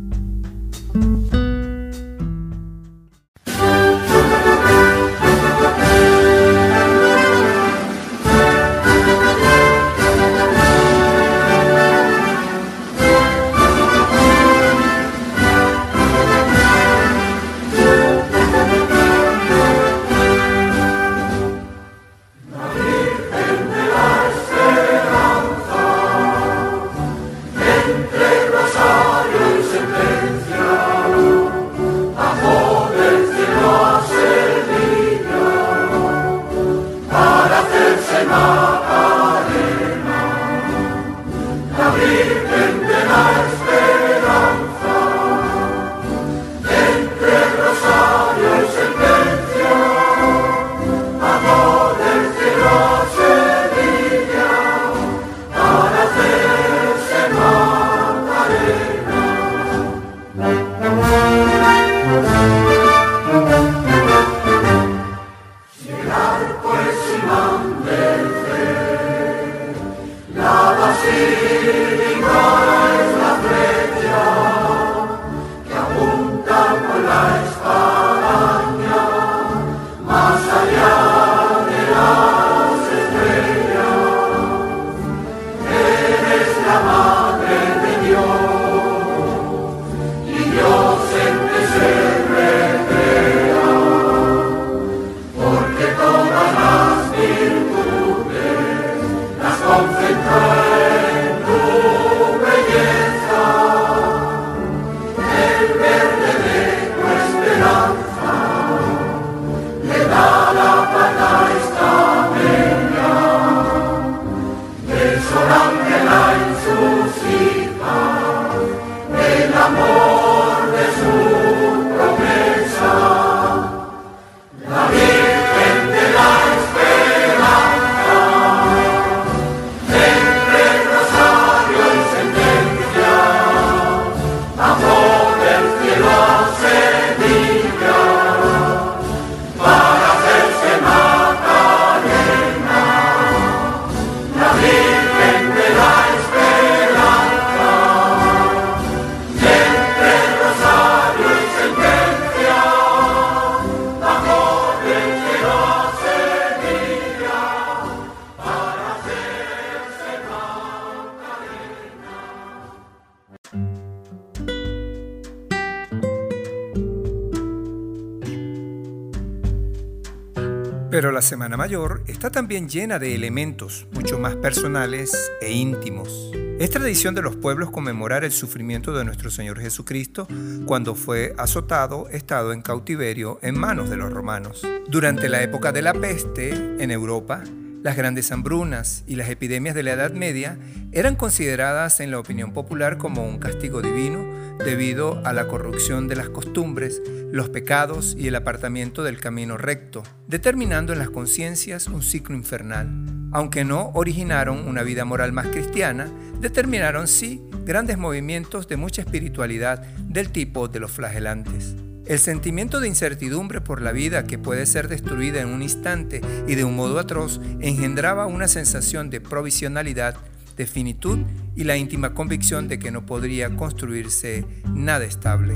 [171.24, 176.30] Semana Mayor está también llena de elementos mucho más personales e íntimos.
[176.58, 180.28] Es tradición de los pueblos conmemorar el sufrimiento de nuestro Señor Jesucristo
[180.66, 184.66] cuando fue azotado, estado en cautiverio en manos de los romanos.
[184.86, 187.42] Durante la época de la peste en Europa,
[187.82, 190.58] las grandes hambrunas y las epidemias de la Edad Media
[190.92, 194.26] eran consideradas en la opinión popular como un castigo divino
[194.58, 197.00] debido a la corrupción de las costumbres,
[197.32, 200.02] los pecados y el apartamiento del camino recto,
[200.34, 202.88] determinando en las conciencias un ciclo infernal.
[203.30, 209.84] Aunque no originaron una vida moral más cristiana, determinaron sí grandes movimientos de mucha espiritualidad
[210.08, 211.76] del tipo de los flagelantes.
[212.06, 216.56] El sentimiento de incertidumbre por la vida que puede ser destruida en un instante y
[216.56, 220.16] de un modo atroz engendraba una sensación de provisionalidad,
[220.56, 221.20] de finitud
[221.54, 225.54] y la íntima convicción de que no podría construirse nada estable.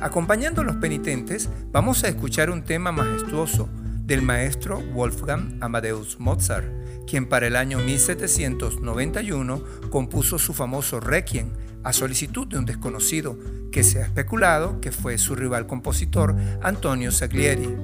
[0.00, 3.68] Acompañando a los penitentes, vamos a escuchar un tema majestuoso
[4.04, 6.66] del maestro Wolfgang Amadeus Mozart,
[7.06, 11.48] quien para el año 1791 compuso su famoso Requiem
[11.84, 13.38] a solicitud de un desconocido
[13.70, 17.74] que se ha especulado que fue su rival compositor Antonio Saglieri.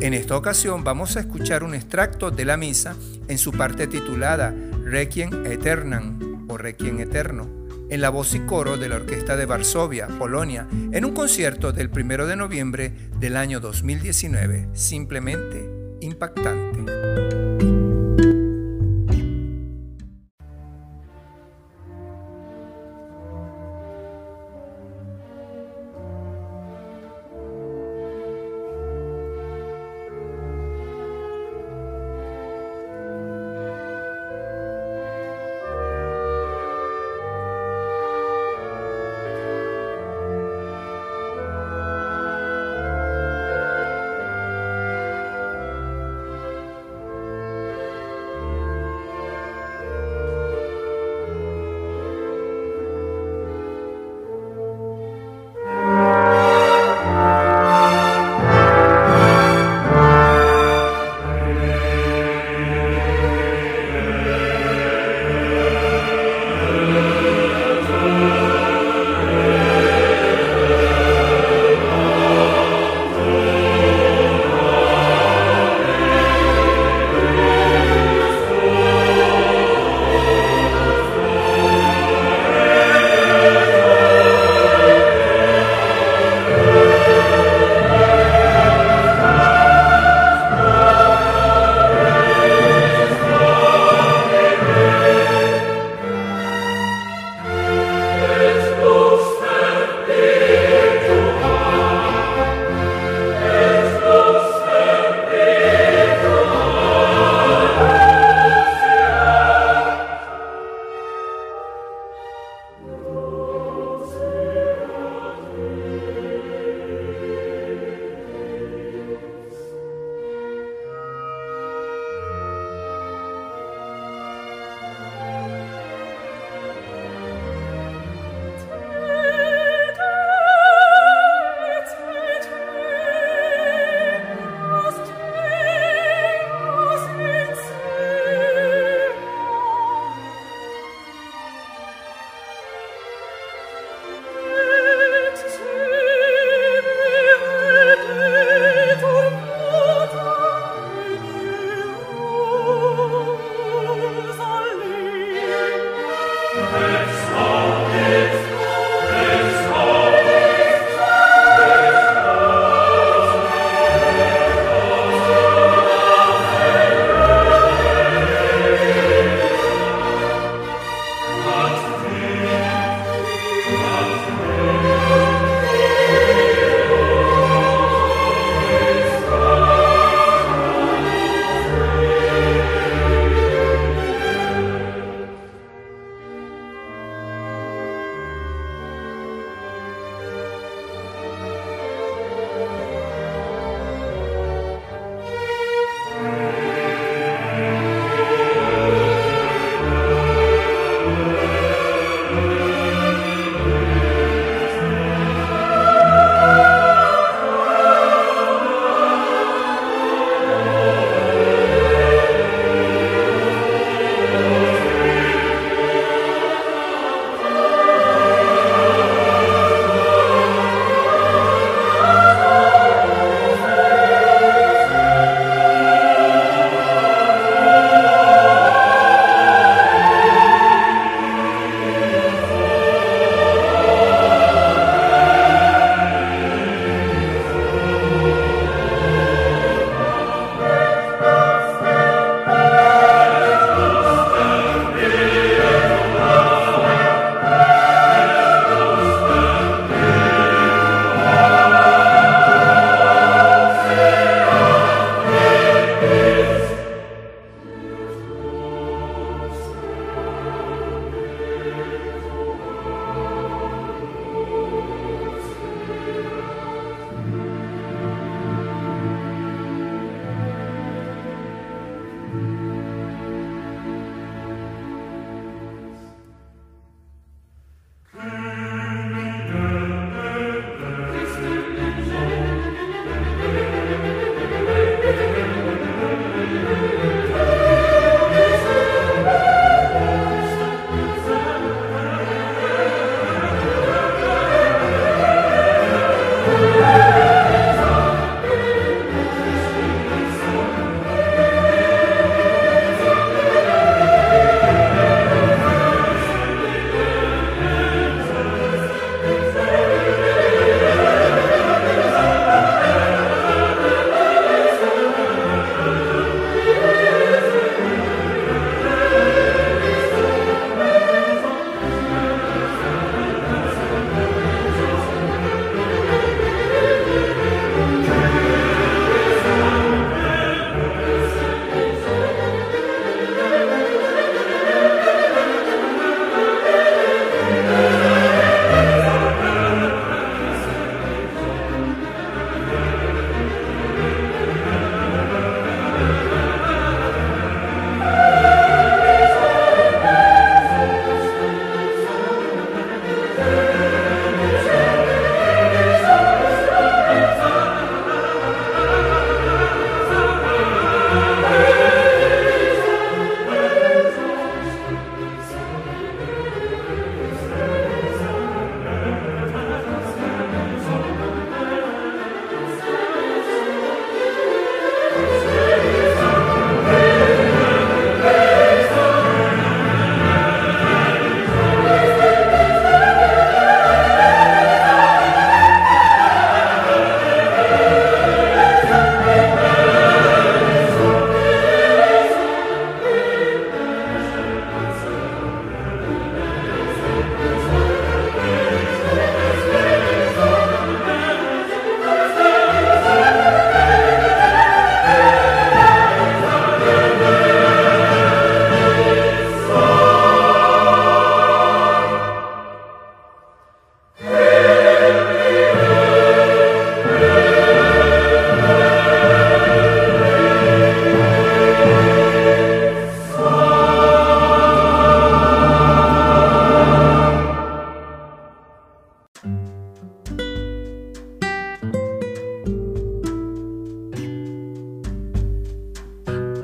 [0.00, 2.96] En esta ocasión vamos a escuchar un extracto de la misa
[3.28, 4.54] en su parte titulada
[4.84, 7.59] Requiem Aeternam o Requiem Eterno,
[7.90, 11.90] en la voz y coro de la Orquesta de Varsovia, Polonia, en un concierto del
[11.90, 15.68] 1 de noviembre del año 2019, simplemente
[16.00, 17.39] impactante.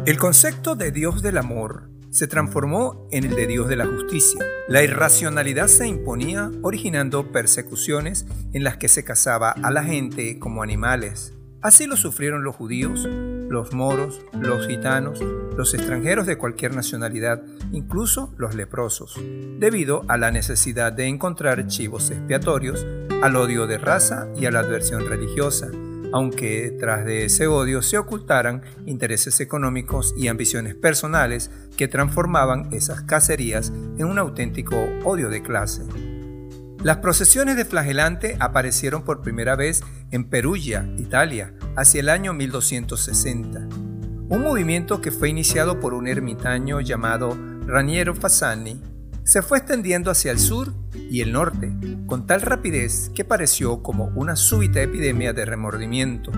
[0.07, 4.39] El concepto de Dios del amor se transformó en el de Dios de la justicia.
[4.69, 10.63] La irracionalidad se imponía originando persecuciones en las que se cazaba a la gente como
[10.63, 11.35] animales.
[11.61, 15.21] Así lo sufrieron los judíos, los moros, los gitanos,
[15.57, 17.43] los extranjeros de cualquier nacionalidad,
[17.73, 19.21] incluso los leprosos,
[19.59, 22.87] debido a la necesidad de encontrar chivos expiatorios,
[23.25, 25.69] al odio de raza y a la adversión religiosa,
[26.13, 33.03] aunque tras de ese odio se ocultaran intereses económicos y ambiciones personales que transformaban esas
[33.03, 35.83] cacerías en un auténtico odio de clase.
[36.83, 43.69] Las procesiones de flagelante aparecieron por primera vez en Perugia, Italia, hacia el año 1260.
[44.29, 48.81] Un movimiento que fue iniciado por un ermitaño llamado Raniero Fasani
[49.27, 50.73] se fue extendiendo hacia el sur
[51.11, 51.73] y el norte
[52.07, 56.31] con tal rapidez que pareció como una súbita epidemia de remordimiento.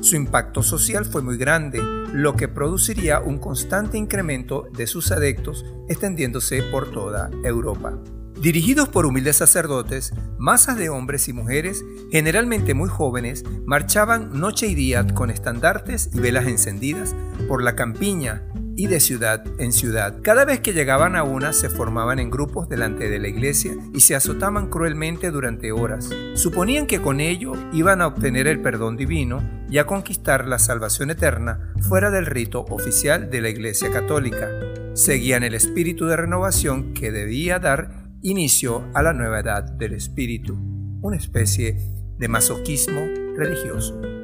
[0.00, 1.82] Su impacto social fue muy grande,
[2.12, 7.98] lo que produciría un constante incremento de sus adeptos extendiéndose por toda Europa.
[8.40, 14.76] Dirigidos por humildes sacerdotes, masas de hombres y mujeres, generalmente muy jóvenes, marchaban noche y
[14.76, 17.14] día con estandartes y velas encendidas
[17.48, 18.44] por la campiña
[18.76, 20.16] y de ciudad en ciudad.
[20.22, 24.00] Cada vez que llegaban a una se formaban en grupos delante de la iglesia y
[24.00, 26.10] se azotaban cruelmente durante horas.
[26.34, 31.10] Suponían que con ello iban a obtener el perdón divino y a conquistar la salvación
[31.10, 34.48] eterna fuera del rito oficial de la iglesia católica.
[34.94, 40.58] Seguían el espíritu de renovación que debía dar inicio a la nueva edad del espíritu,
[41.00, 41.76] una especie
[42.18, 43.00] de masoquismo
[43.36, 44.19] religioso.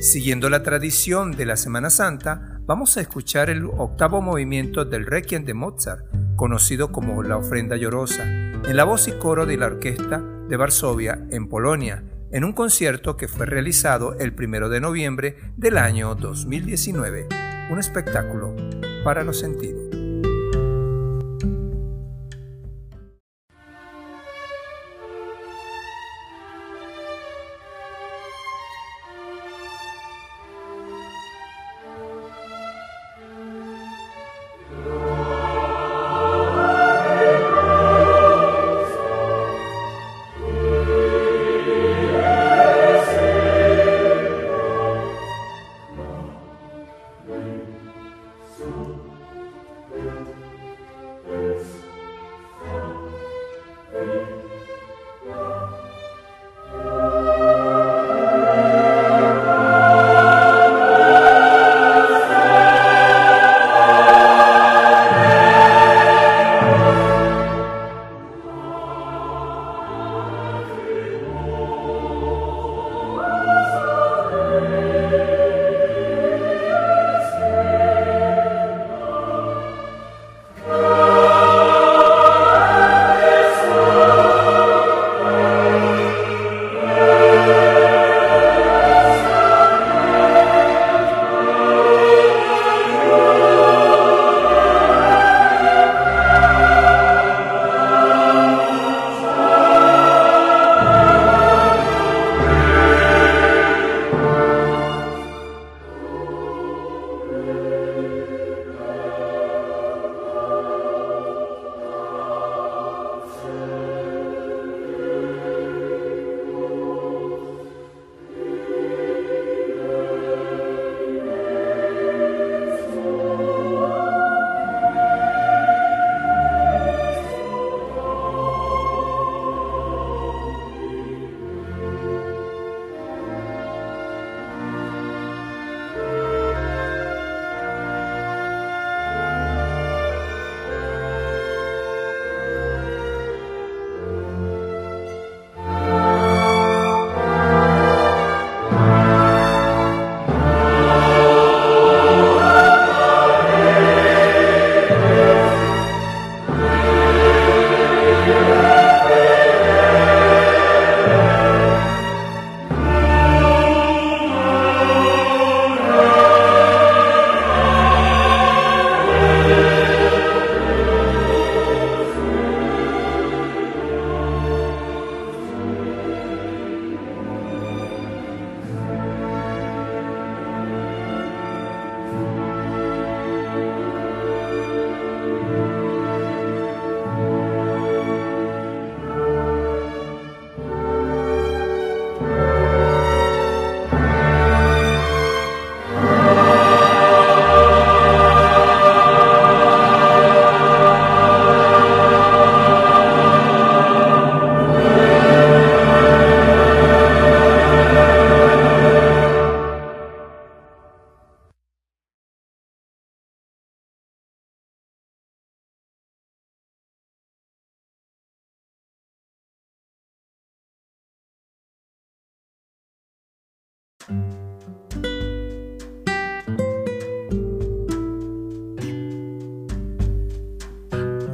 [0.00, 5.44] Siguiendo la tradición de la Semana Santa, vamos a escuchar el octavo movimiento del Requiem
[5.46, 6.04] de Mozart,
[6.36, 11.26] conocido como la ofrenda llorosa, en la voz y coro de la Orquesta de Varsovia,
[11.30, 17.28] en Polonia, en un concierto que fue realizado el 1 de noviembre del año 2019,
[17.70, 18.54] un espectáculo
[19.02, 19.95] para los sentidos.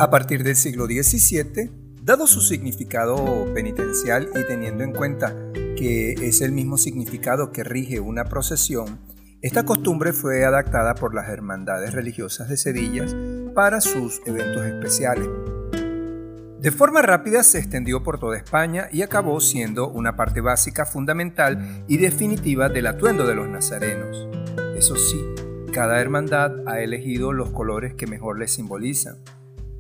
[0.03, 1.71] A partir del siglo XVII,
[2.03, 8.01] dado su significado penitencial y teniendo en cuenta que es el mismo significado que rige
[8.01, 8.99] una procesión,
[9.43, 13.07] esta costumbre fue adaptada por las hermandades religiosas de Sevilla
[13.55, 15.29] para sus eventos especiales.
[16.59, 21.85] De forma rápida se extendió por toda España y acabó siendo una parte básica, fundamental
[21.87, 24.27] y definitiva del atuendo de los nazarenos.
[24.77, 25.25] Eso sí,
[25.73, 29.19] cada hermandad ha elegido los colores que mejor les simbolizan.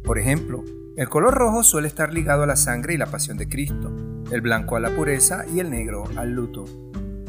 [0.02, 0.64] Por ejemplo,
[0.96, 3.94] el color rojo suele estar ligado a la sangre y la pasión de Cristo,
[4.30, 6.64] el blanco a la pureza y el negro al luto.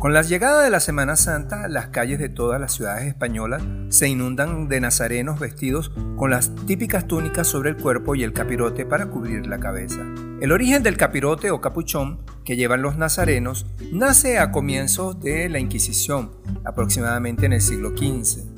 [0.03, 4.09] Con la llegada de la Semana Santa, las calles de todas las ciudades españolas se
[4.09, 9.05] inundan de nazarenos vestidos con las típicas túnicas sobre el cuerpo y el capirote para
[9.05, 10.01] cubrir la cabeza.
[10.41, 15.59] El origen del capirote o capuchón que llevan los nazarenos nace a comienzos de la
[15.59, 16.31] Inquisición,
[16.65, 18.52] aproximadamente en el siglo XV.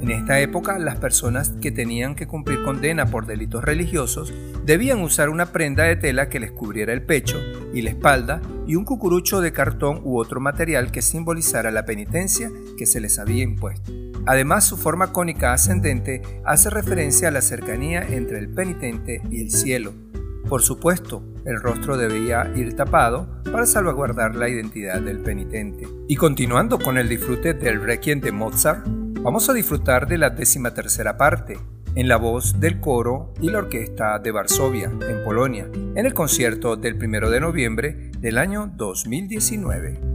[0.00, 4.32] En esta época, las personas que tenían que cumplir condena por delitos religiosos
[4.64, 7.38] debían usar una prenda de tela que les cubriera el pecho
[7.74, 12.50] y la espalda y un cucurucho de cartón u otro material que simbolizara la penitencia
[12.78, 13.92] que se les había impuesto.
[14.26, 19.50] Además, su forma cónica ascendente hace referencia a la cercanía entre el penitente y el
[19.50, 19.92] cielo.
[20.48, 25.86] Por supuesto, el rostro debía ir tapado para salvaguardar la identidad del penitente.
[26.08, 28.86] Y continuando con el disfrute del Requiem de Mozart,
[29.22, 31.58] Vamos a disfrutar de la décima tercera parte,
[31.94, 36.76] en la voz del coro y la orquesta de Varsovia, en Polonia, en el concierto
[36.76, 40.09] del 1 de noviembre del año 2019.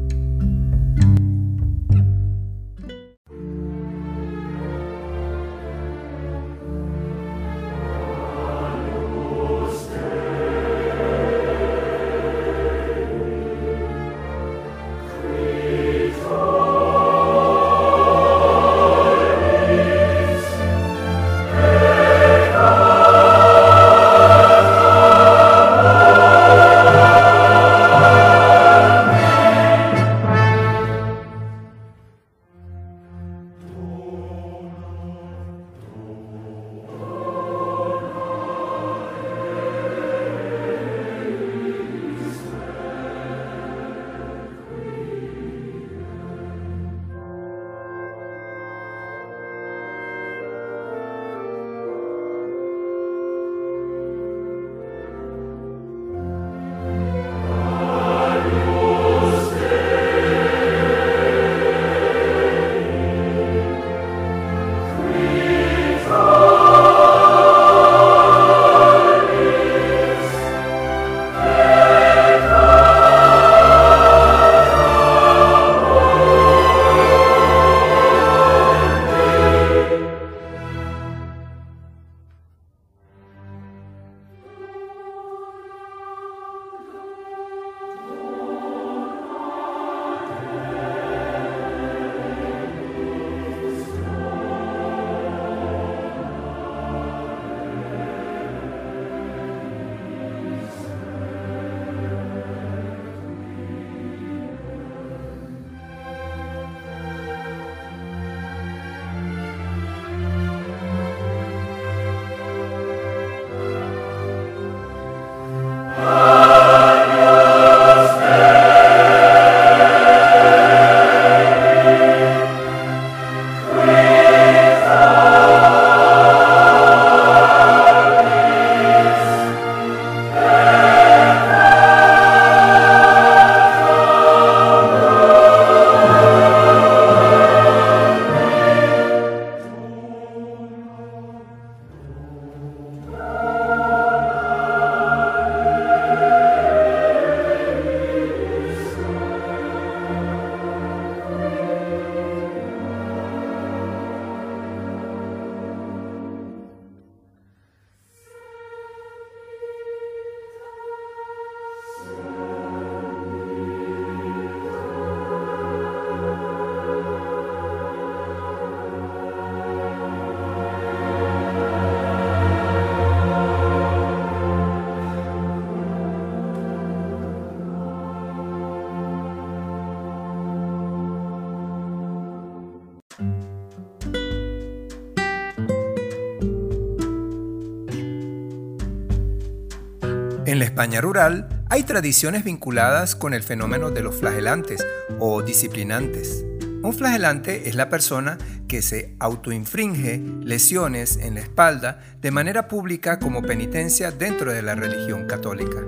[190.86, 194.86] España rural hay tradiciones vinculadas con el fenómeno de los flagelantes
[195.18, 196.46] o disciplinantes.
[196.84, 198.38] Un flagelante es la persona
[198.68, 204.76] que se autoinfringe lesiones en la espalda de manera pública como penitencia dentro de la
[204.76, 205.82] religión católica.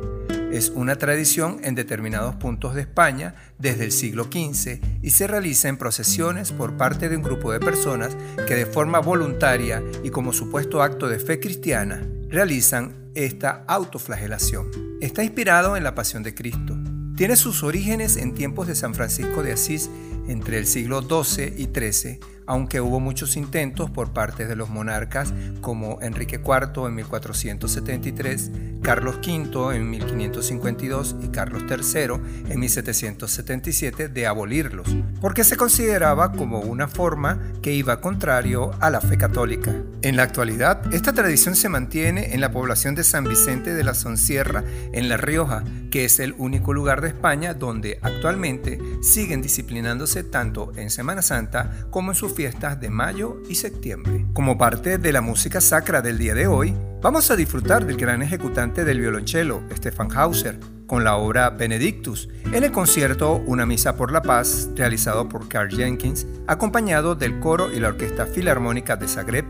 [0.51, 5.69] Es una tradición en determinados puntos de España desde el siglo XV y se realiza
[5.69, 8.17] en procesiones por parte de un grupo de personas
[8.47, 14.86] que de forma voluntaria y como supuesto acto de fe cristiana realizan esta autoflagelación.
[14.99, 16.75] Está inspirado en la pasión de Cristo.
[17.15, 19.91] Tiene sus orígenes en tiempos de San Francisco de Asís
[20.27, 25.35] entre el siglo XII y XIII, aunque hubo muchos intentos por parte de los monarcas
[25.61, 28.51] como Enrique IV en 1473,
[28.81, 34.87] Carlos V en 1552 y Carlos III en 1777 de abolirlos,
[35.21, 39.75] porque se consideraba como una forma que iba contrario a la fe católica.
[40.07, 43.93] En la actualidad, esta tradición se mantiene en la población de San Vicente de la
[43.93, 44.63] Sonsierra,
[44.93, 50.71] en La Rioja, que es el único lugar de España donde actualmente siguen disciplinándose tanto
[50.77, 54.25] en Semana Santa como en sus fiestas de mayo y septiembre.
[54.31, 58.21] Como parte de la música sacra del día de hoy, vamos a disfrutar del gran
[58.21, 64.13] ejecutante del violonchelo, Stefan Hauser, con la obra Benedictus, en el concierto Una Misa por
[64.13, 69.45] la Paz, realizado por Carl Jenkins, acompañado del coro y la Orquesta Filarmónica de Zagreb,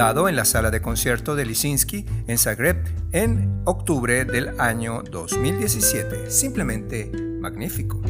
[0.00, 6.30] dado en la sala de concierto de Lisinski en Zagreb en octubre del año 2017.
[6.30, 8.00] Simplemente magnífico.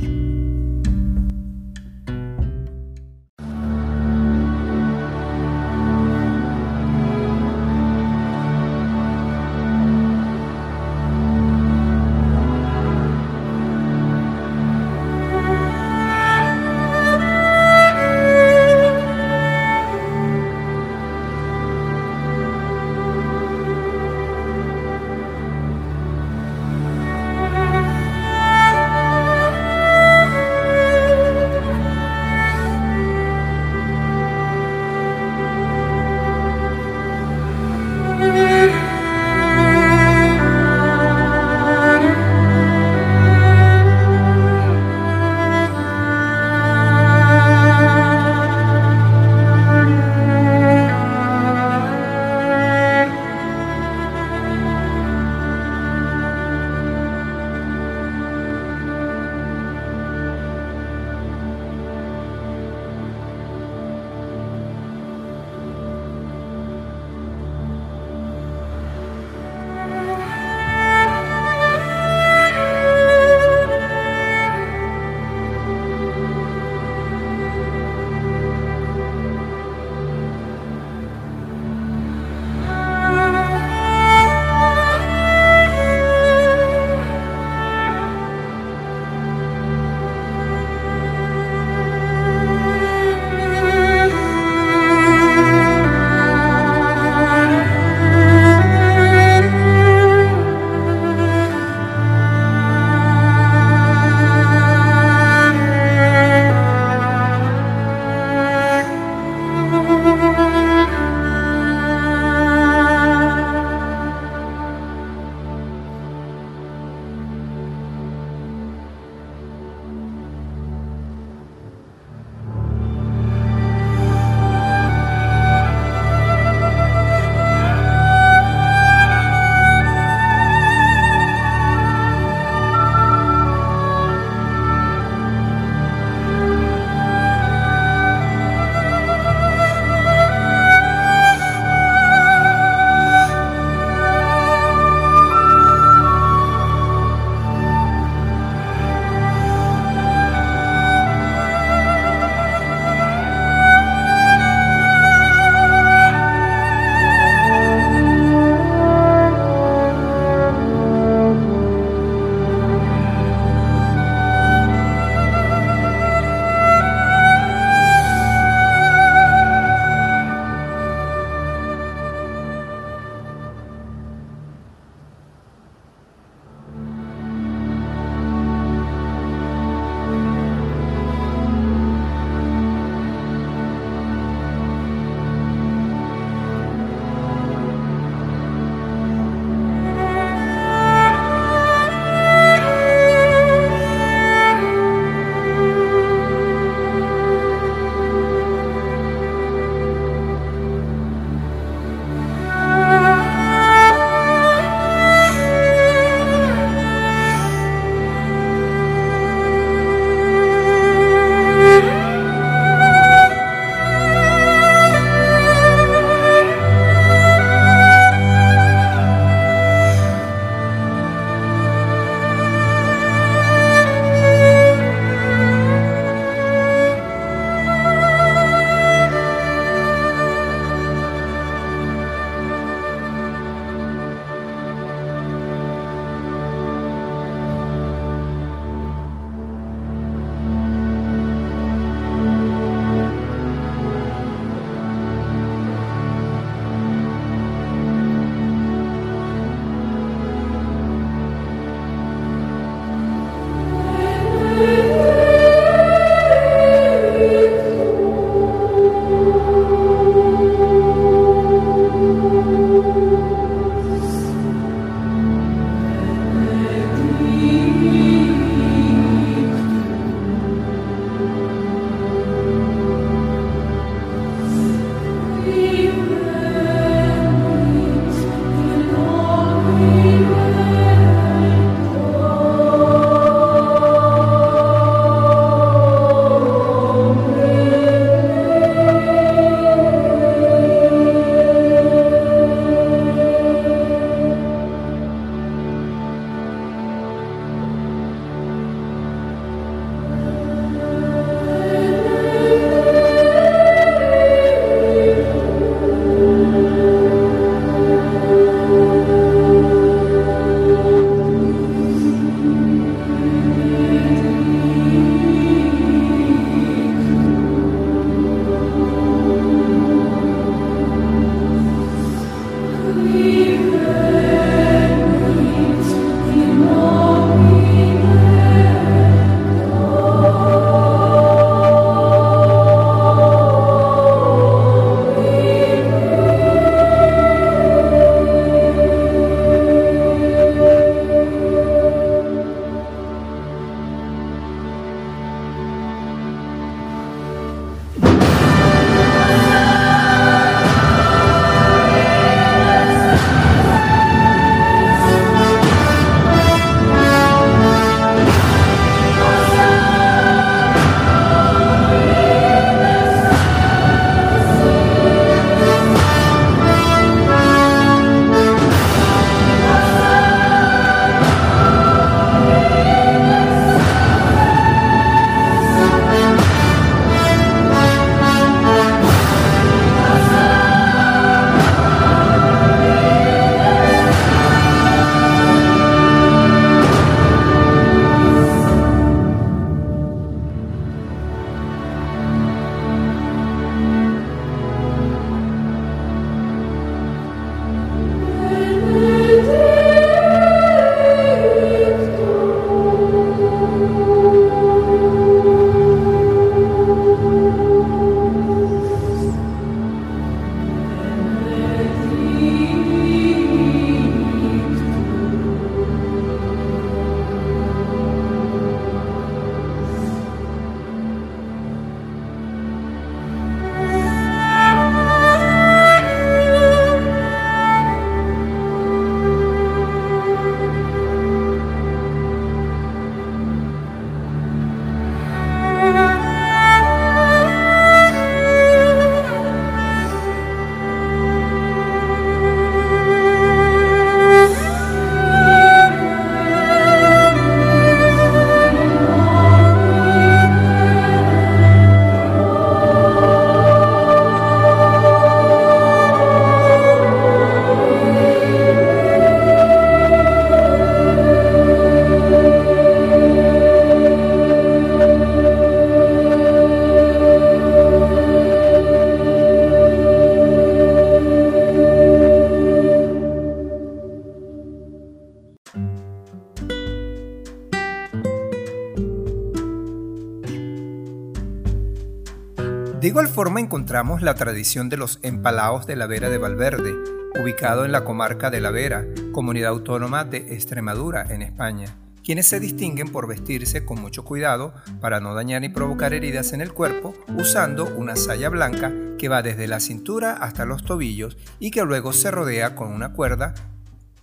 [483.40, 486.94] Forma encontramos la tradición de los empalaos de la Vera de Valverde,
[487.40, 491.86] ubicado en la comarca de La Vera, comunidad autónoma de Extremadura, en España,
[492.22, 496.60] quienes se distinguen por vestirse con mucho cuidado para no dañar ni provocar heridas en
[496.60, 501.70] el cuerpo, usando una saya blanca que va desde la cintura hasta los tobillos y
[501.70, 503.54] que luego se rodea con una cuerda,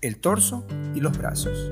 [0.01, 0.63] el torso
[0.93, 1.71] y los brazos.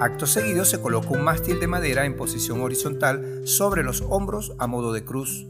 [0.00, 4.66] Acto seguido se coloca un mástil de madera en posición horizontal sobre los hombros a
[4.66, 5.46] modo de cruz.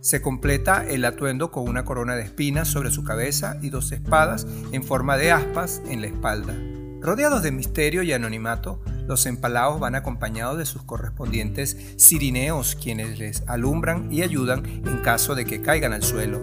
[0.00, 4.46] Se completa el atuendo con una corona de espinas sobre su cabeza y dos espadas
[4.70, 6.54] en forma de aspas en la espalda.
[7.00, 13.42] Rodeados de misterio y anonimato, los empalados van acompañados de sus correspondientes sirineos quienes les
[13.46, 16.40] alumbran y ayudan en caso de que caigan al suelo.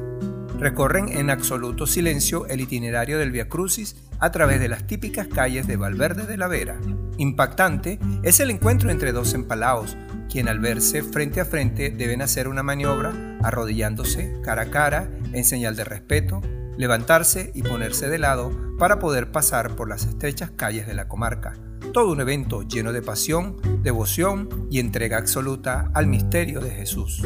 [0.60, 5.68] Recorren en absoluto silencio el itinerario del Via Crucis a través de las típicas calles
[5.68, 6.80] de Valverde de la Vera.
[7.18, 9.98] Impactante es el encuentro entre dos empalaos,
[10.30, 15.46] quien al verse frente a frente deben hacer una maniobra arrodillándose cara a cara en
[15.46, 16.42] señal de respeto,
[16.78, 21.54] levantarse y ponerse de lado para poder pasar por las estrechas calles de la comarca.
[21.94, 27.22] Todo un evento lleno de pasión, devoción y entrega absoluta al misterio de Jesús.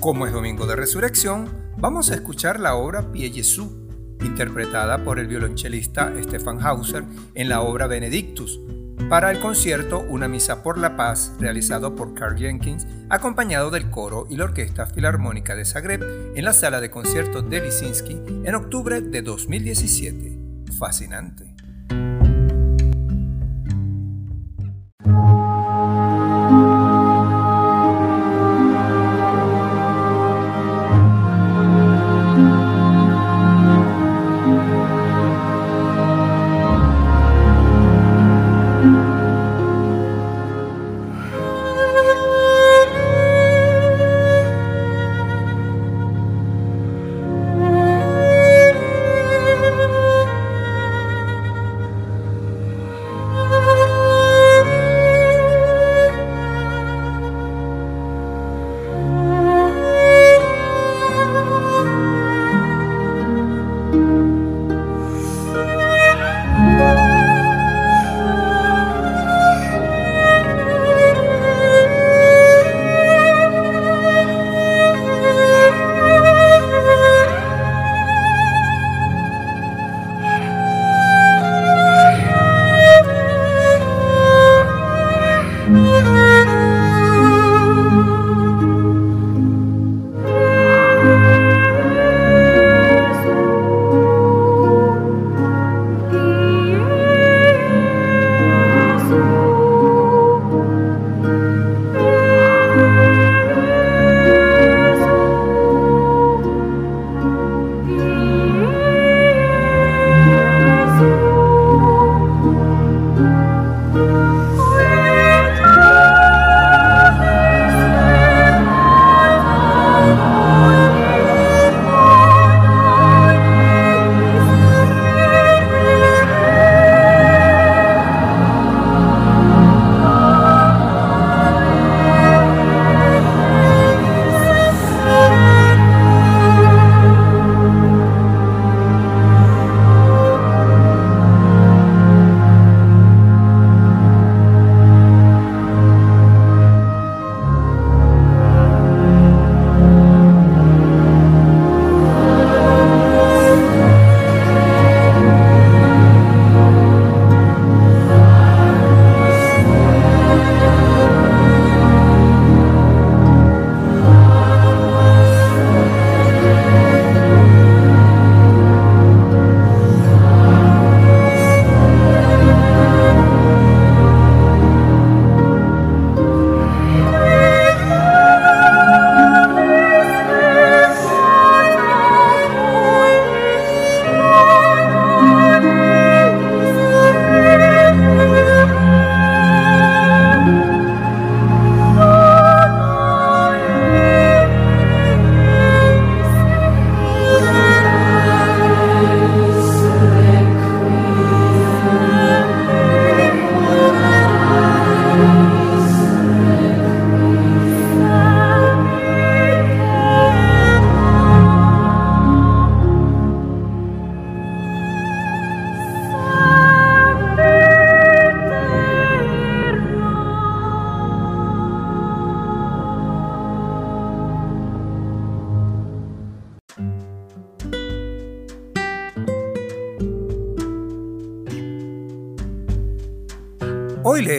[0.00, 1.48] Como es Domingo de Resurrección,
[1.78, 3.68] vamos a escuchar la obra Pie Jesús,
[4.20, 7.04] interpretada por el violonchelista Stefan Hauser
[7.34, 8.60] en la obra Benedictus,
[9.08, 14.26] para el concierto Una Misa por la Paz, realizado por Carl Jenkins, acompañado del coro
[14.28, 16.02] y la Orquesta Filarmónica de Zagreb
[16.34, 20.38] en la sala de conciertos de Lisinski en octubre de 2017.
[20.78, 21.52] Fascinante.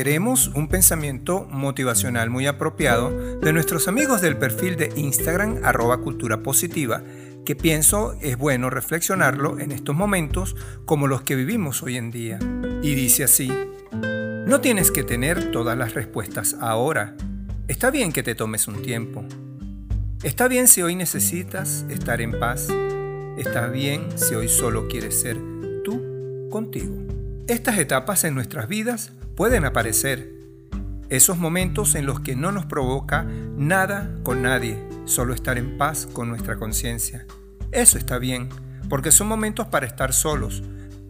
[0.04, 6.02] Hoy leeremos un pensamiento motivacional muy apropiado de nuestros amigos del perfil de Instagram arroba
[6.02, 7.02] cultura positiva,
[7.46, 12.38] que pienso es bueno reflexionarlo en estos momentos como los que vivimos hoy en día.
[12.82, 13.50] Y dice así,
[14.46, 17.16] no tienes que tener todas las respuestas ahora.
[17.70, 19.24] Está bien que te tomes un tiempo.
[20.22, 22.68] Está bien si hoy necesitas estar en paz.
[23.38, 25.38] Está bien si hoy solo quieres ser
[25.86, 26.94] tú contigo.
[27.48, 30.32] Estas etapas en nuestras vidas pueden aparecer.
[31.10, 33.24] Esos momentos en los que no nos provoca
[33.58, 37.26] nada con nadie, solo estar en paz con nuestra conciencia.
[37.72, 38.50] Eso está bien,
[38.90, 40.64] porque son momentos para estar solos.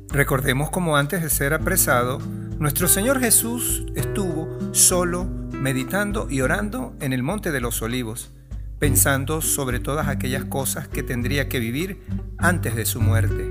[0.09, 2.19] Recordemos como antes de ser apresado,
[2.59, 8.31] nuestro Señor Jesús estuvo solo, meditando y orando en el Monte de los Olivos,
[8.79, 12.01] pensando sobre todas aquellas cosas que tendría que vivir
[12.37, 13.49] antes de su muerte.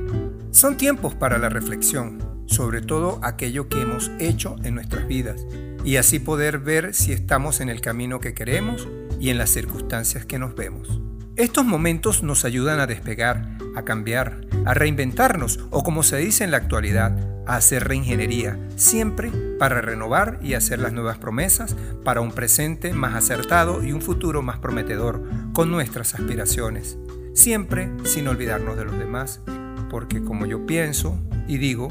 [0.51, 2.22] Son tiempos para la reflexión,
[2.53, 5.47] sobre todo aquello que hemos hecho en nuestras vidas,
[5.85, 8.89] y así poder ver si estamos en el camino que queremos
[9.19, 11.01] y en las circunstancias que nos vemos.
[11.37, 16.51] Estos momentos nos ayudan a despegar, a cambiar, a reinventarnos o como se dice en
[16.51, 17.17] la actualidad,
[17.47, 21.75] a hacer reingeniería, siempre para renovar y hacer las nuevas promesas
[22.05, 25.23] para un presente más acertado y un futuro más prometedor
[25.53, 26.99] con nuestras aspiraciones,
[27.35, 29.41] siempre sin olvidarnos de los demás,
[29.89, 31.19] porque como yo pienso
[31.49, 31.89] y digo,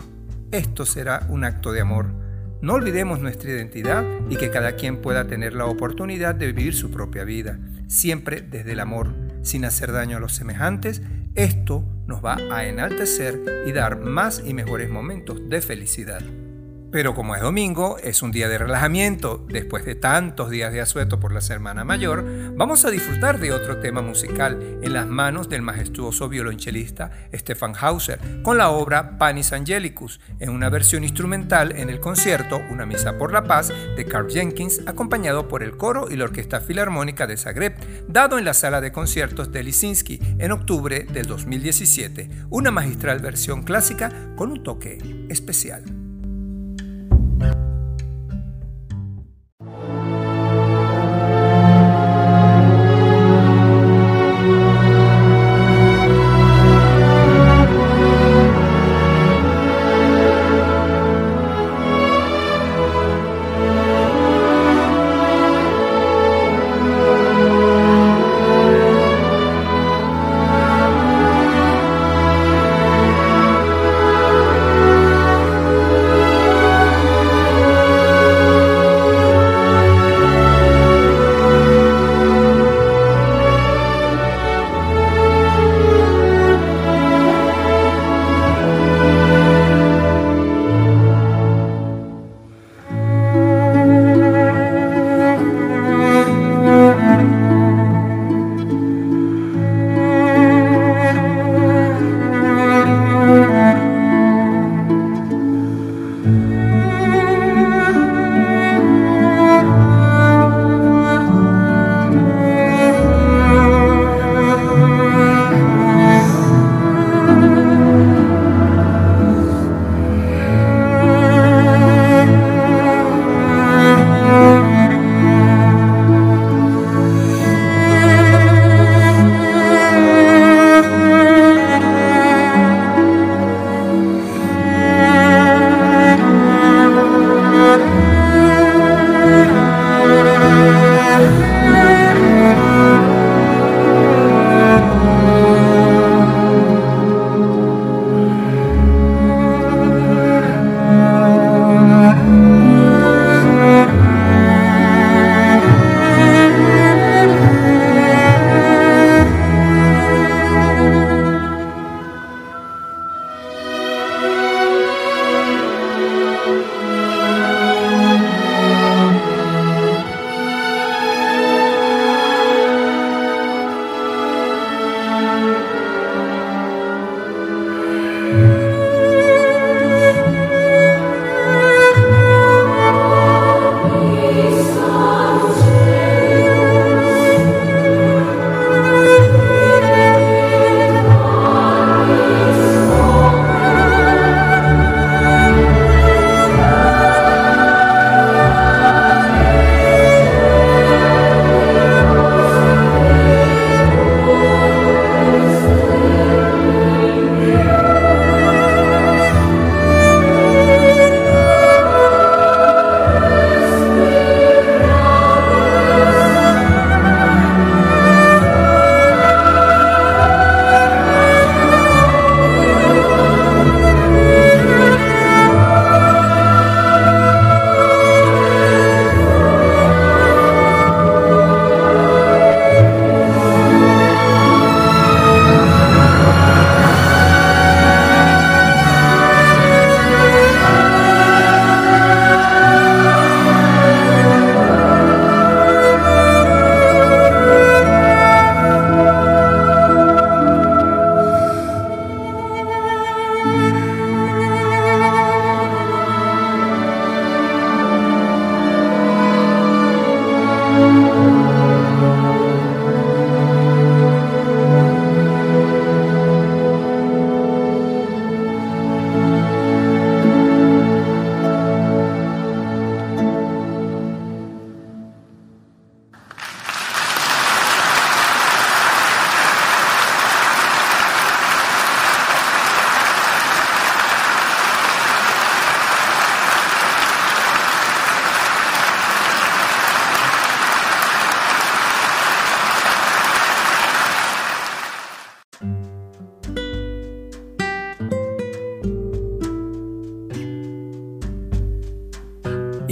[0.51, 2.07] esto será un acto de amor.
[2.61, 6.91] No olvidemos nuestra identidad y que cada quien pueda tener la oportunidad de vivir su
[6.91, 11.01] propia vida, siempre desde el amor, sin hacer daño a los semejantes.
[11.35, 16.21] Esto nos va a enaltecer y dar más y mejores momentos de felicidad.
[16.91, 19.45] Pero como es domingo, es un día de relajamiento.
[19.47, 23.77] Después de tantos días de asueto por la Semana Mayor, vamos a disfrutar de otro
[23.77, 30.19] tema musical en las manos del majestuoso violonchelista Stefan Hauser, con la obra Panis Angelicus,
[30.39, 34.81] en una versión instrumental en el concierto Una Misa por la Paz de Carl Jenkins,
[34.85, 37.75] acompañado por el coro y la Orquesta Filarmónica de Zagreb,
[38.09, 43.63] dado en la sala de conciertos de Lisinski en octubre del 2017, una magistral versión
[43.63, 44.97] clásica con un toque
[45.29, 46.00] especial.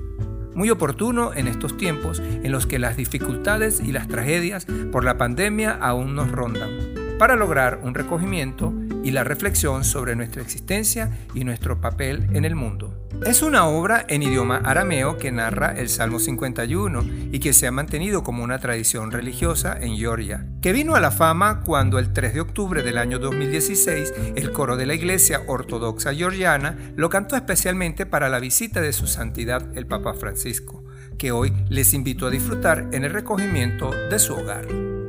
[0.56, 5.18] Muy oportuno en estos tiempos en los que las dificultades y las tragedias por la
[5.18, 6.70] pandemia aún nos rondan,
[7.18, 8.74] para lograr un recogimiento
[9.04, 12.94] y la reflexión sobre nuestra existencia y nuestro papel en el mundo.
[13.26, 17.72] Es una obra en idioma arameo que narra el Salmo 51 y que se ha
[17.72, 22.34] mantenido como una tradición religiosa en Georgia, que vino a la fama cuando el 3
[22.34, 28.06] de octubre del año 2016 el coro de la Iglesia Ortodoxa Georgiana lo cantó especialmente
[28.06, 30.84] para la visita de su santidad el Papa Francisco,
[31.18, 34.68] que hoy les invito a disfrutar en el recogimiento de su hogar.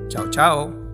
[0.08, 0.87] Chao, chao.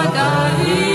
[0.00, 0.89] Margarida.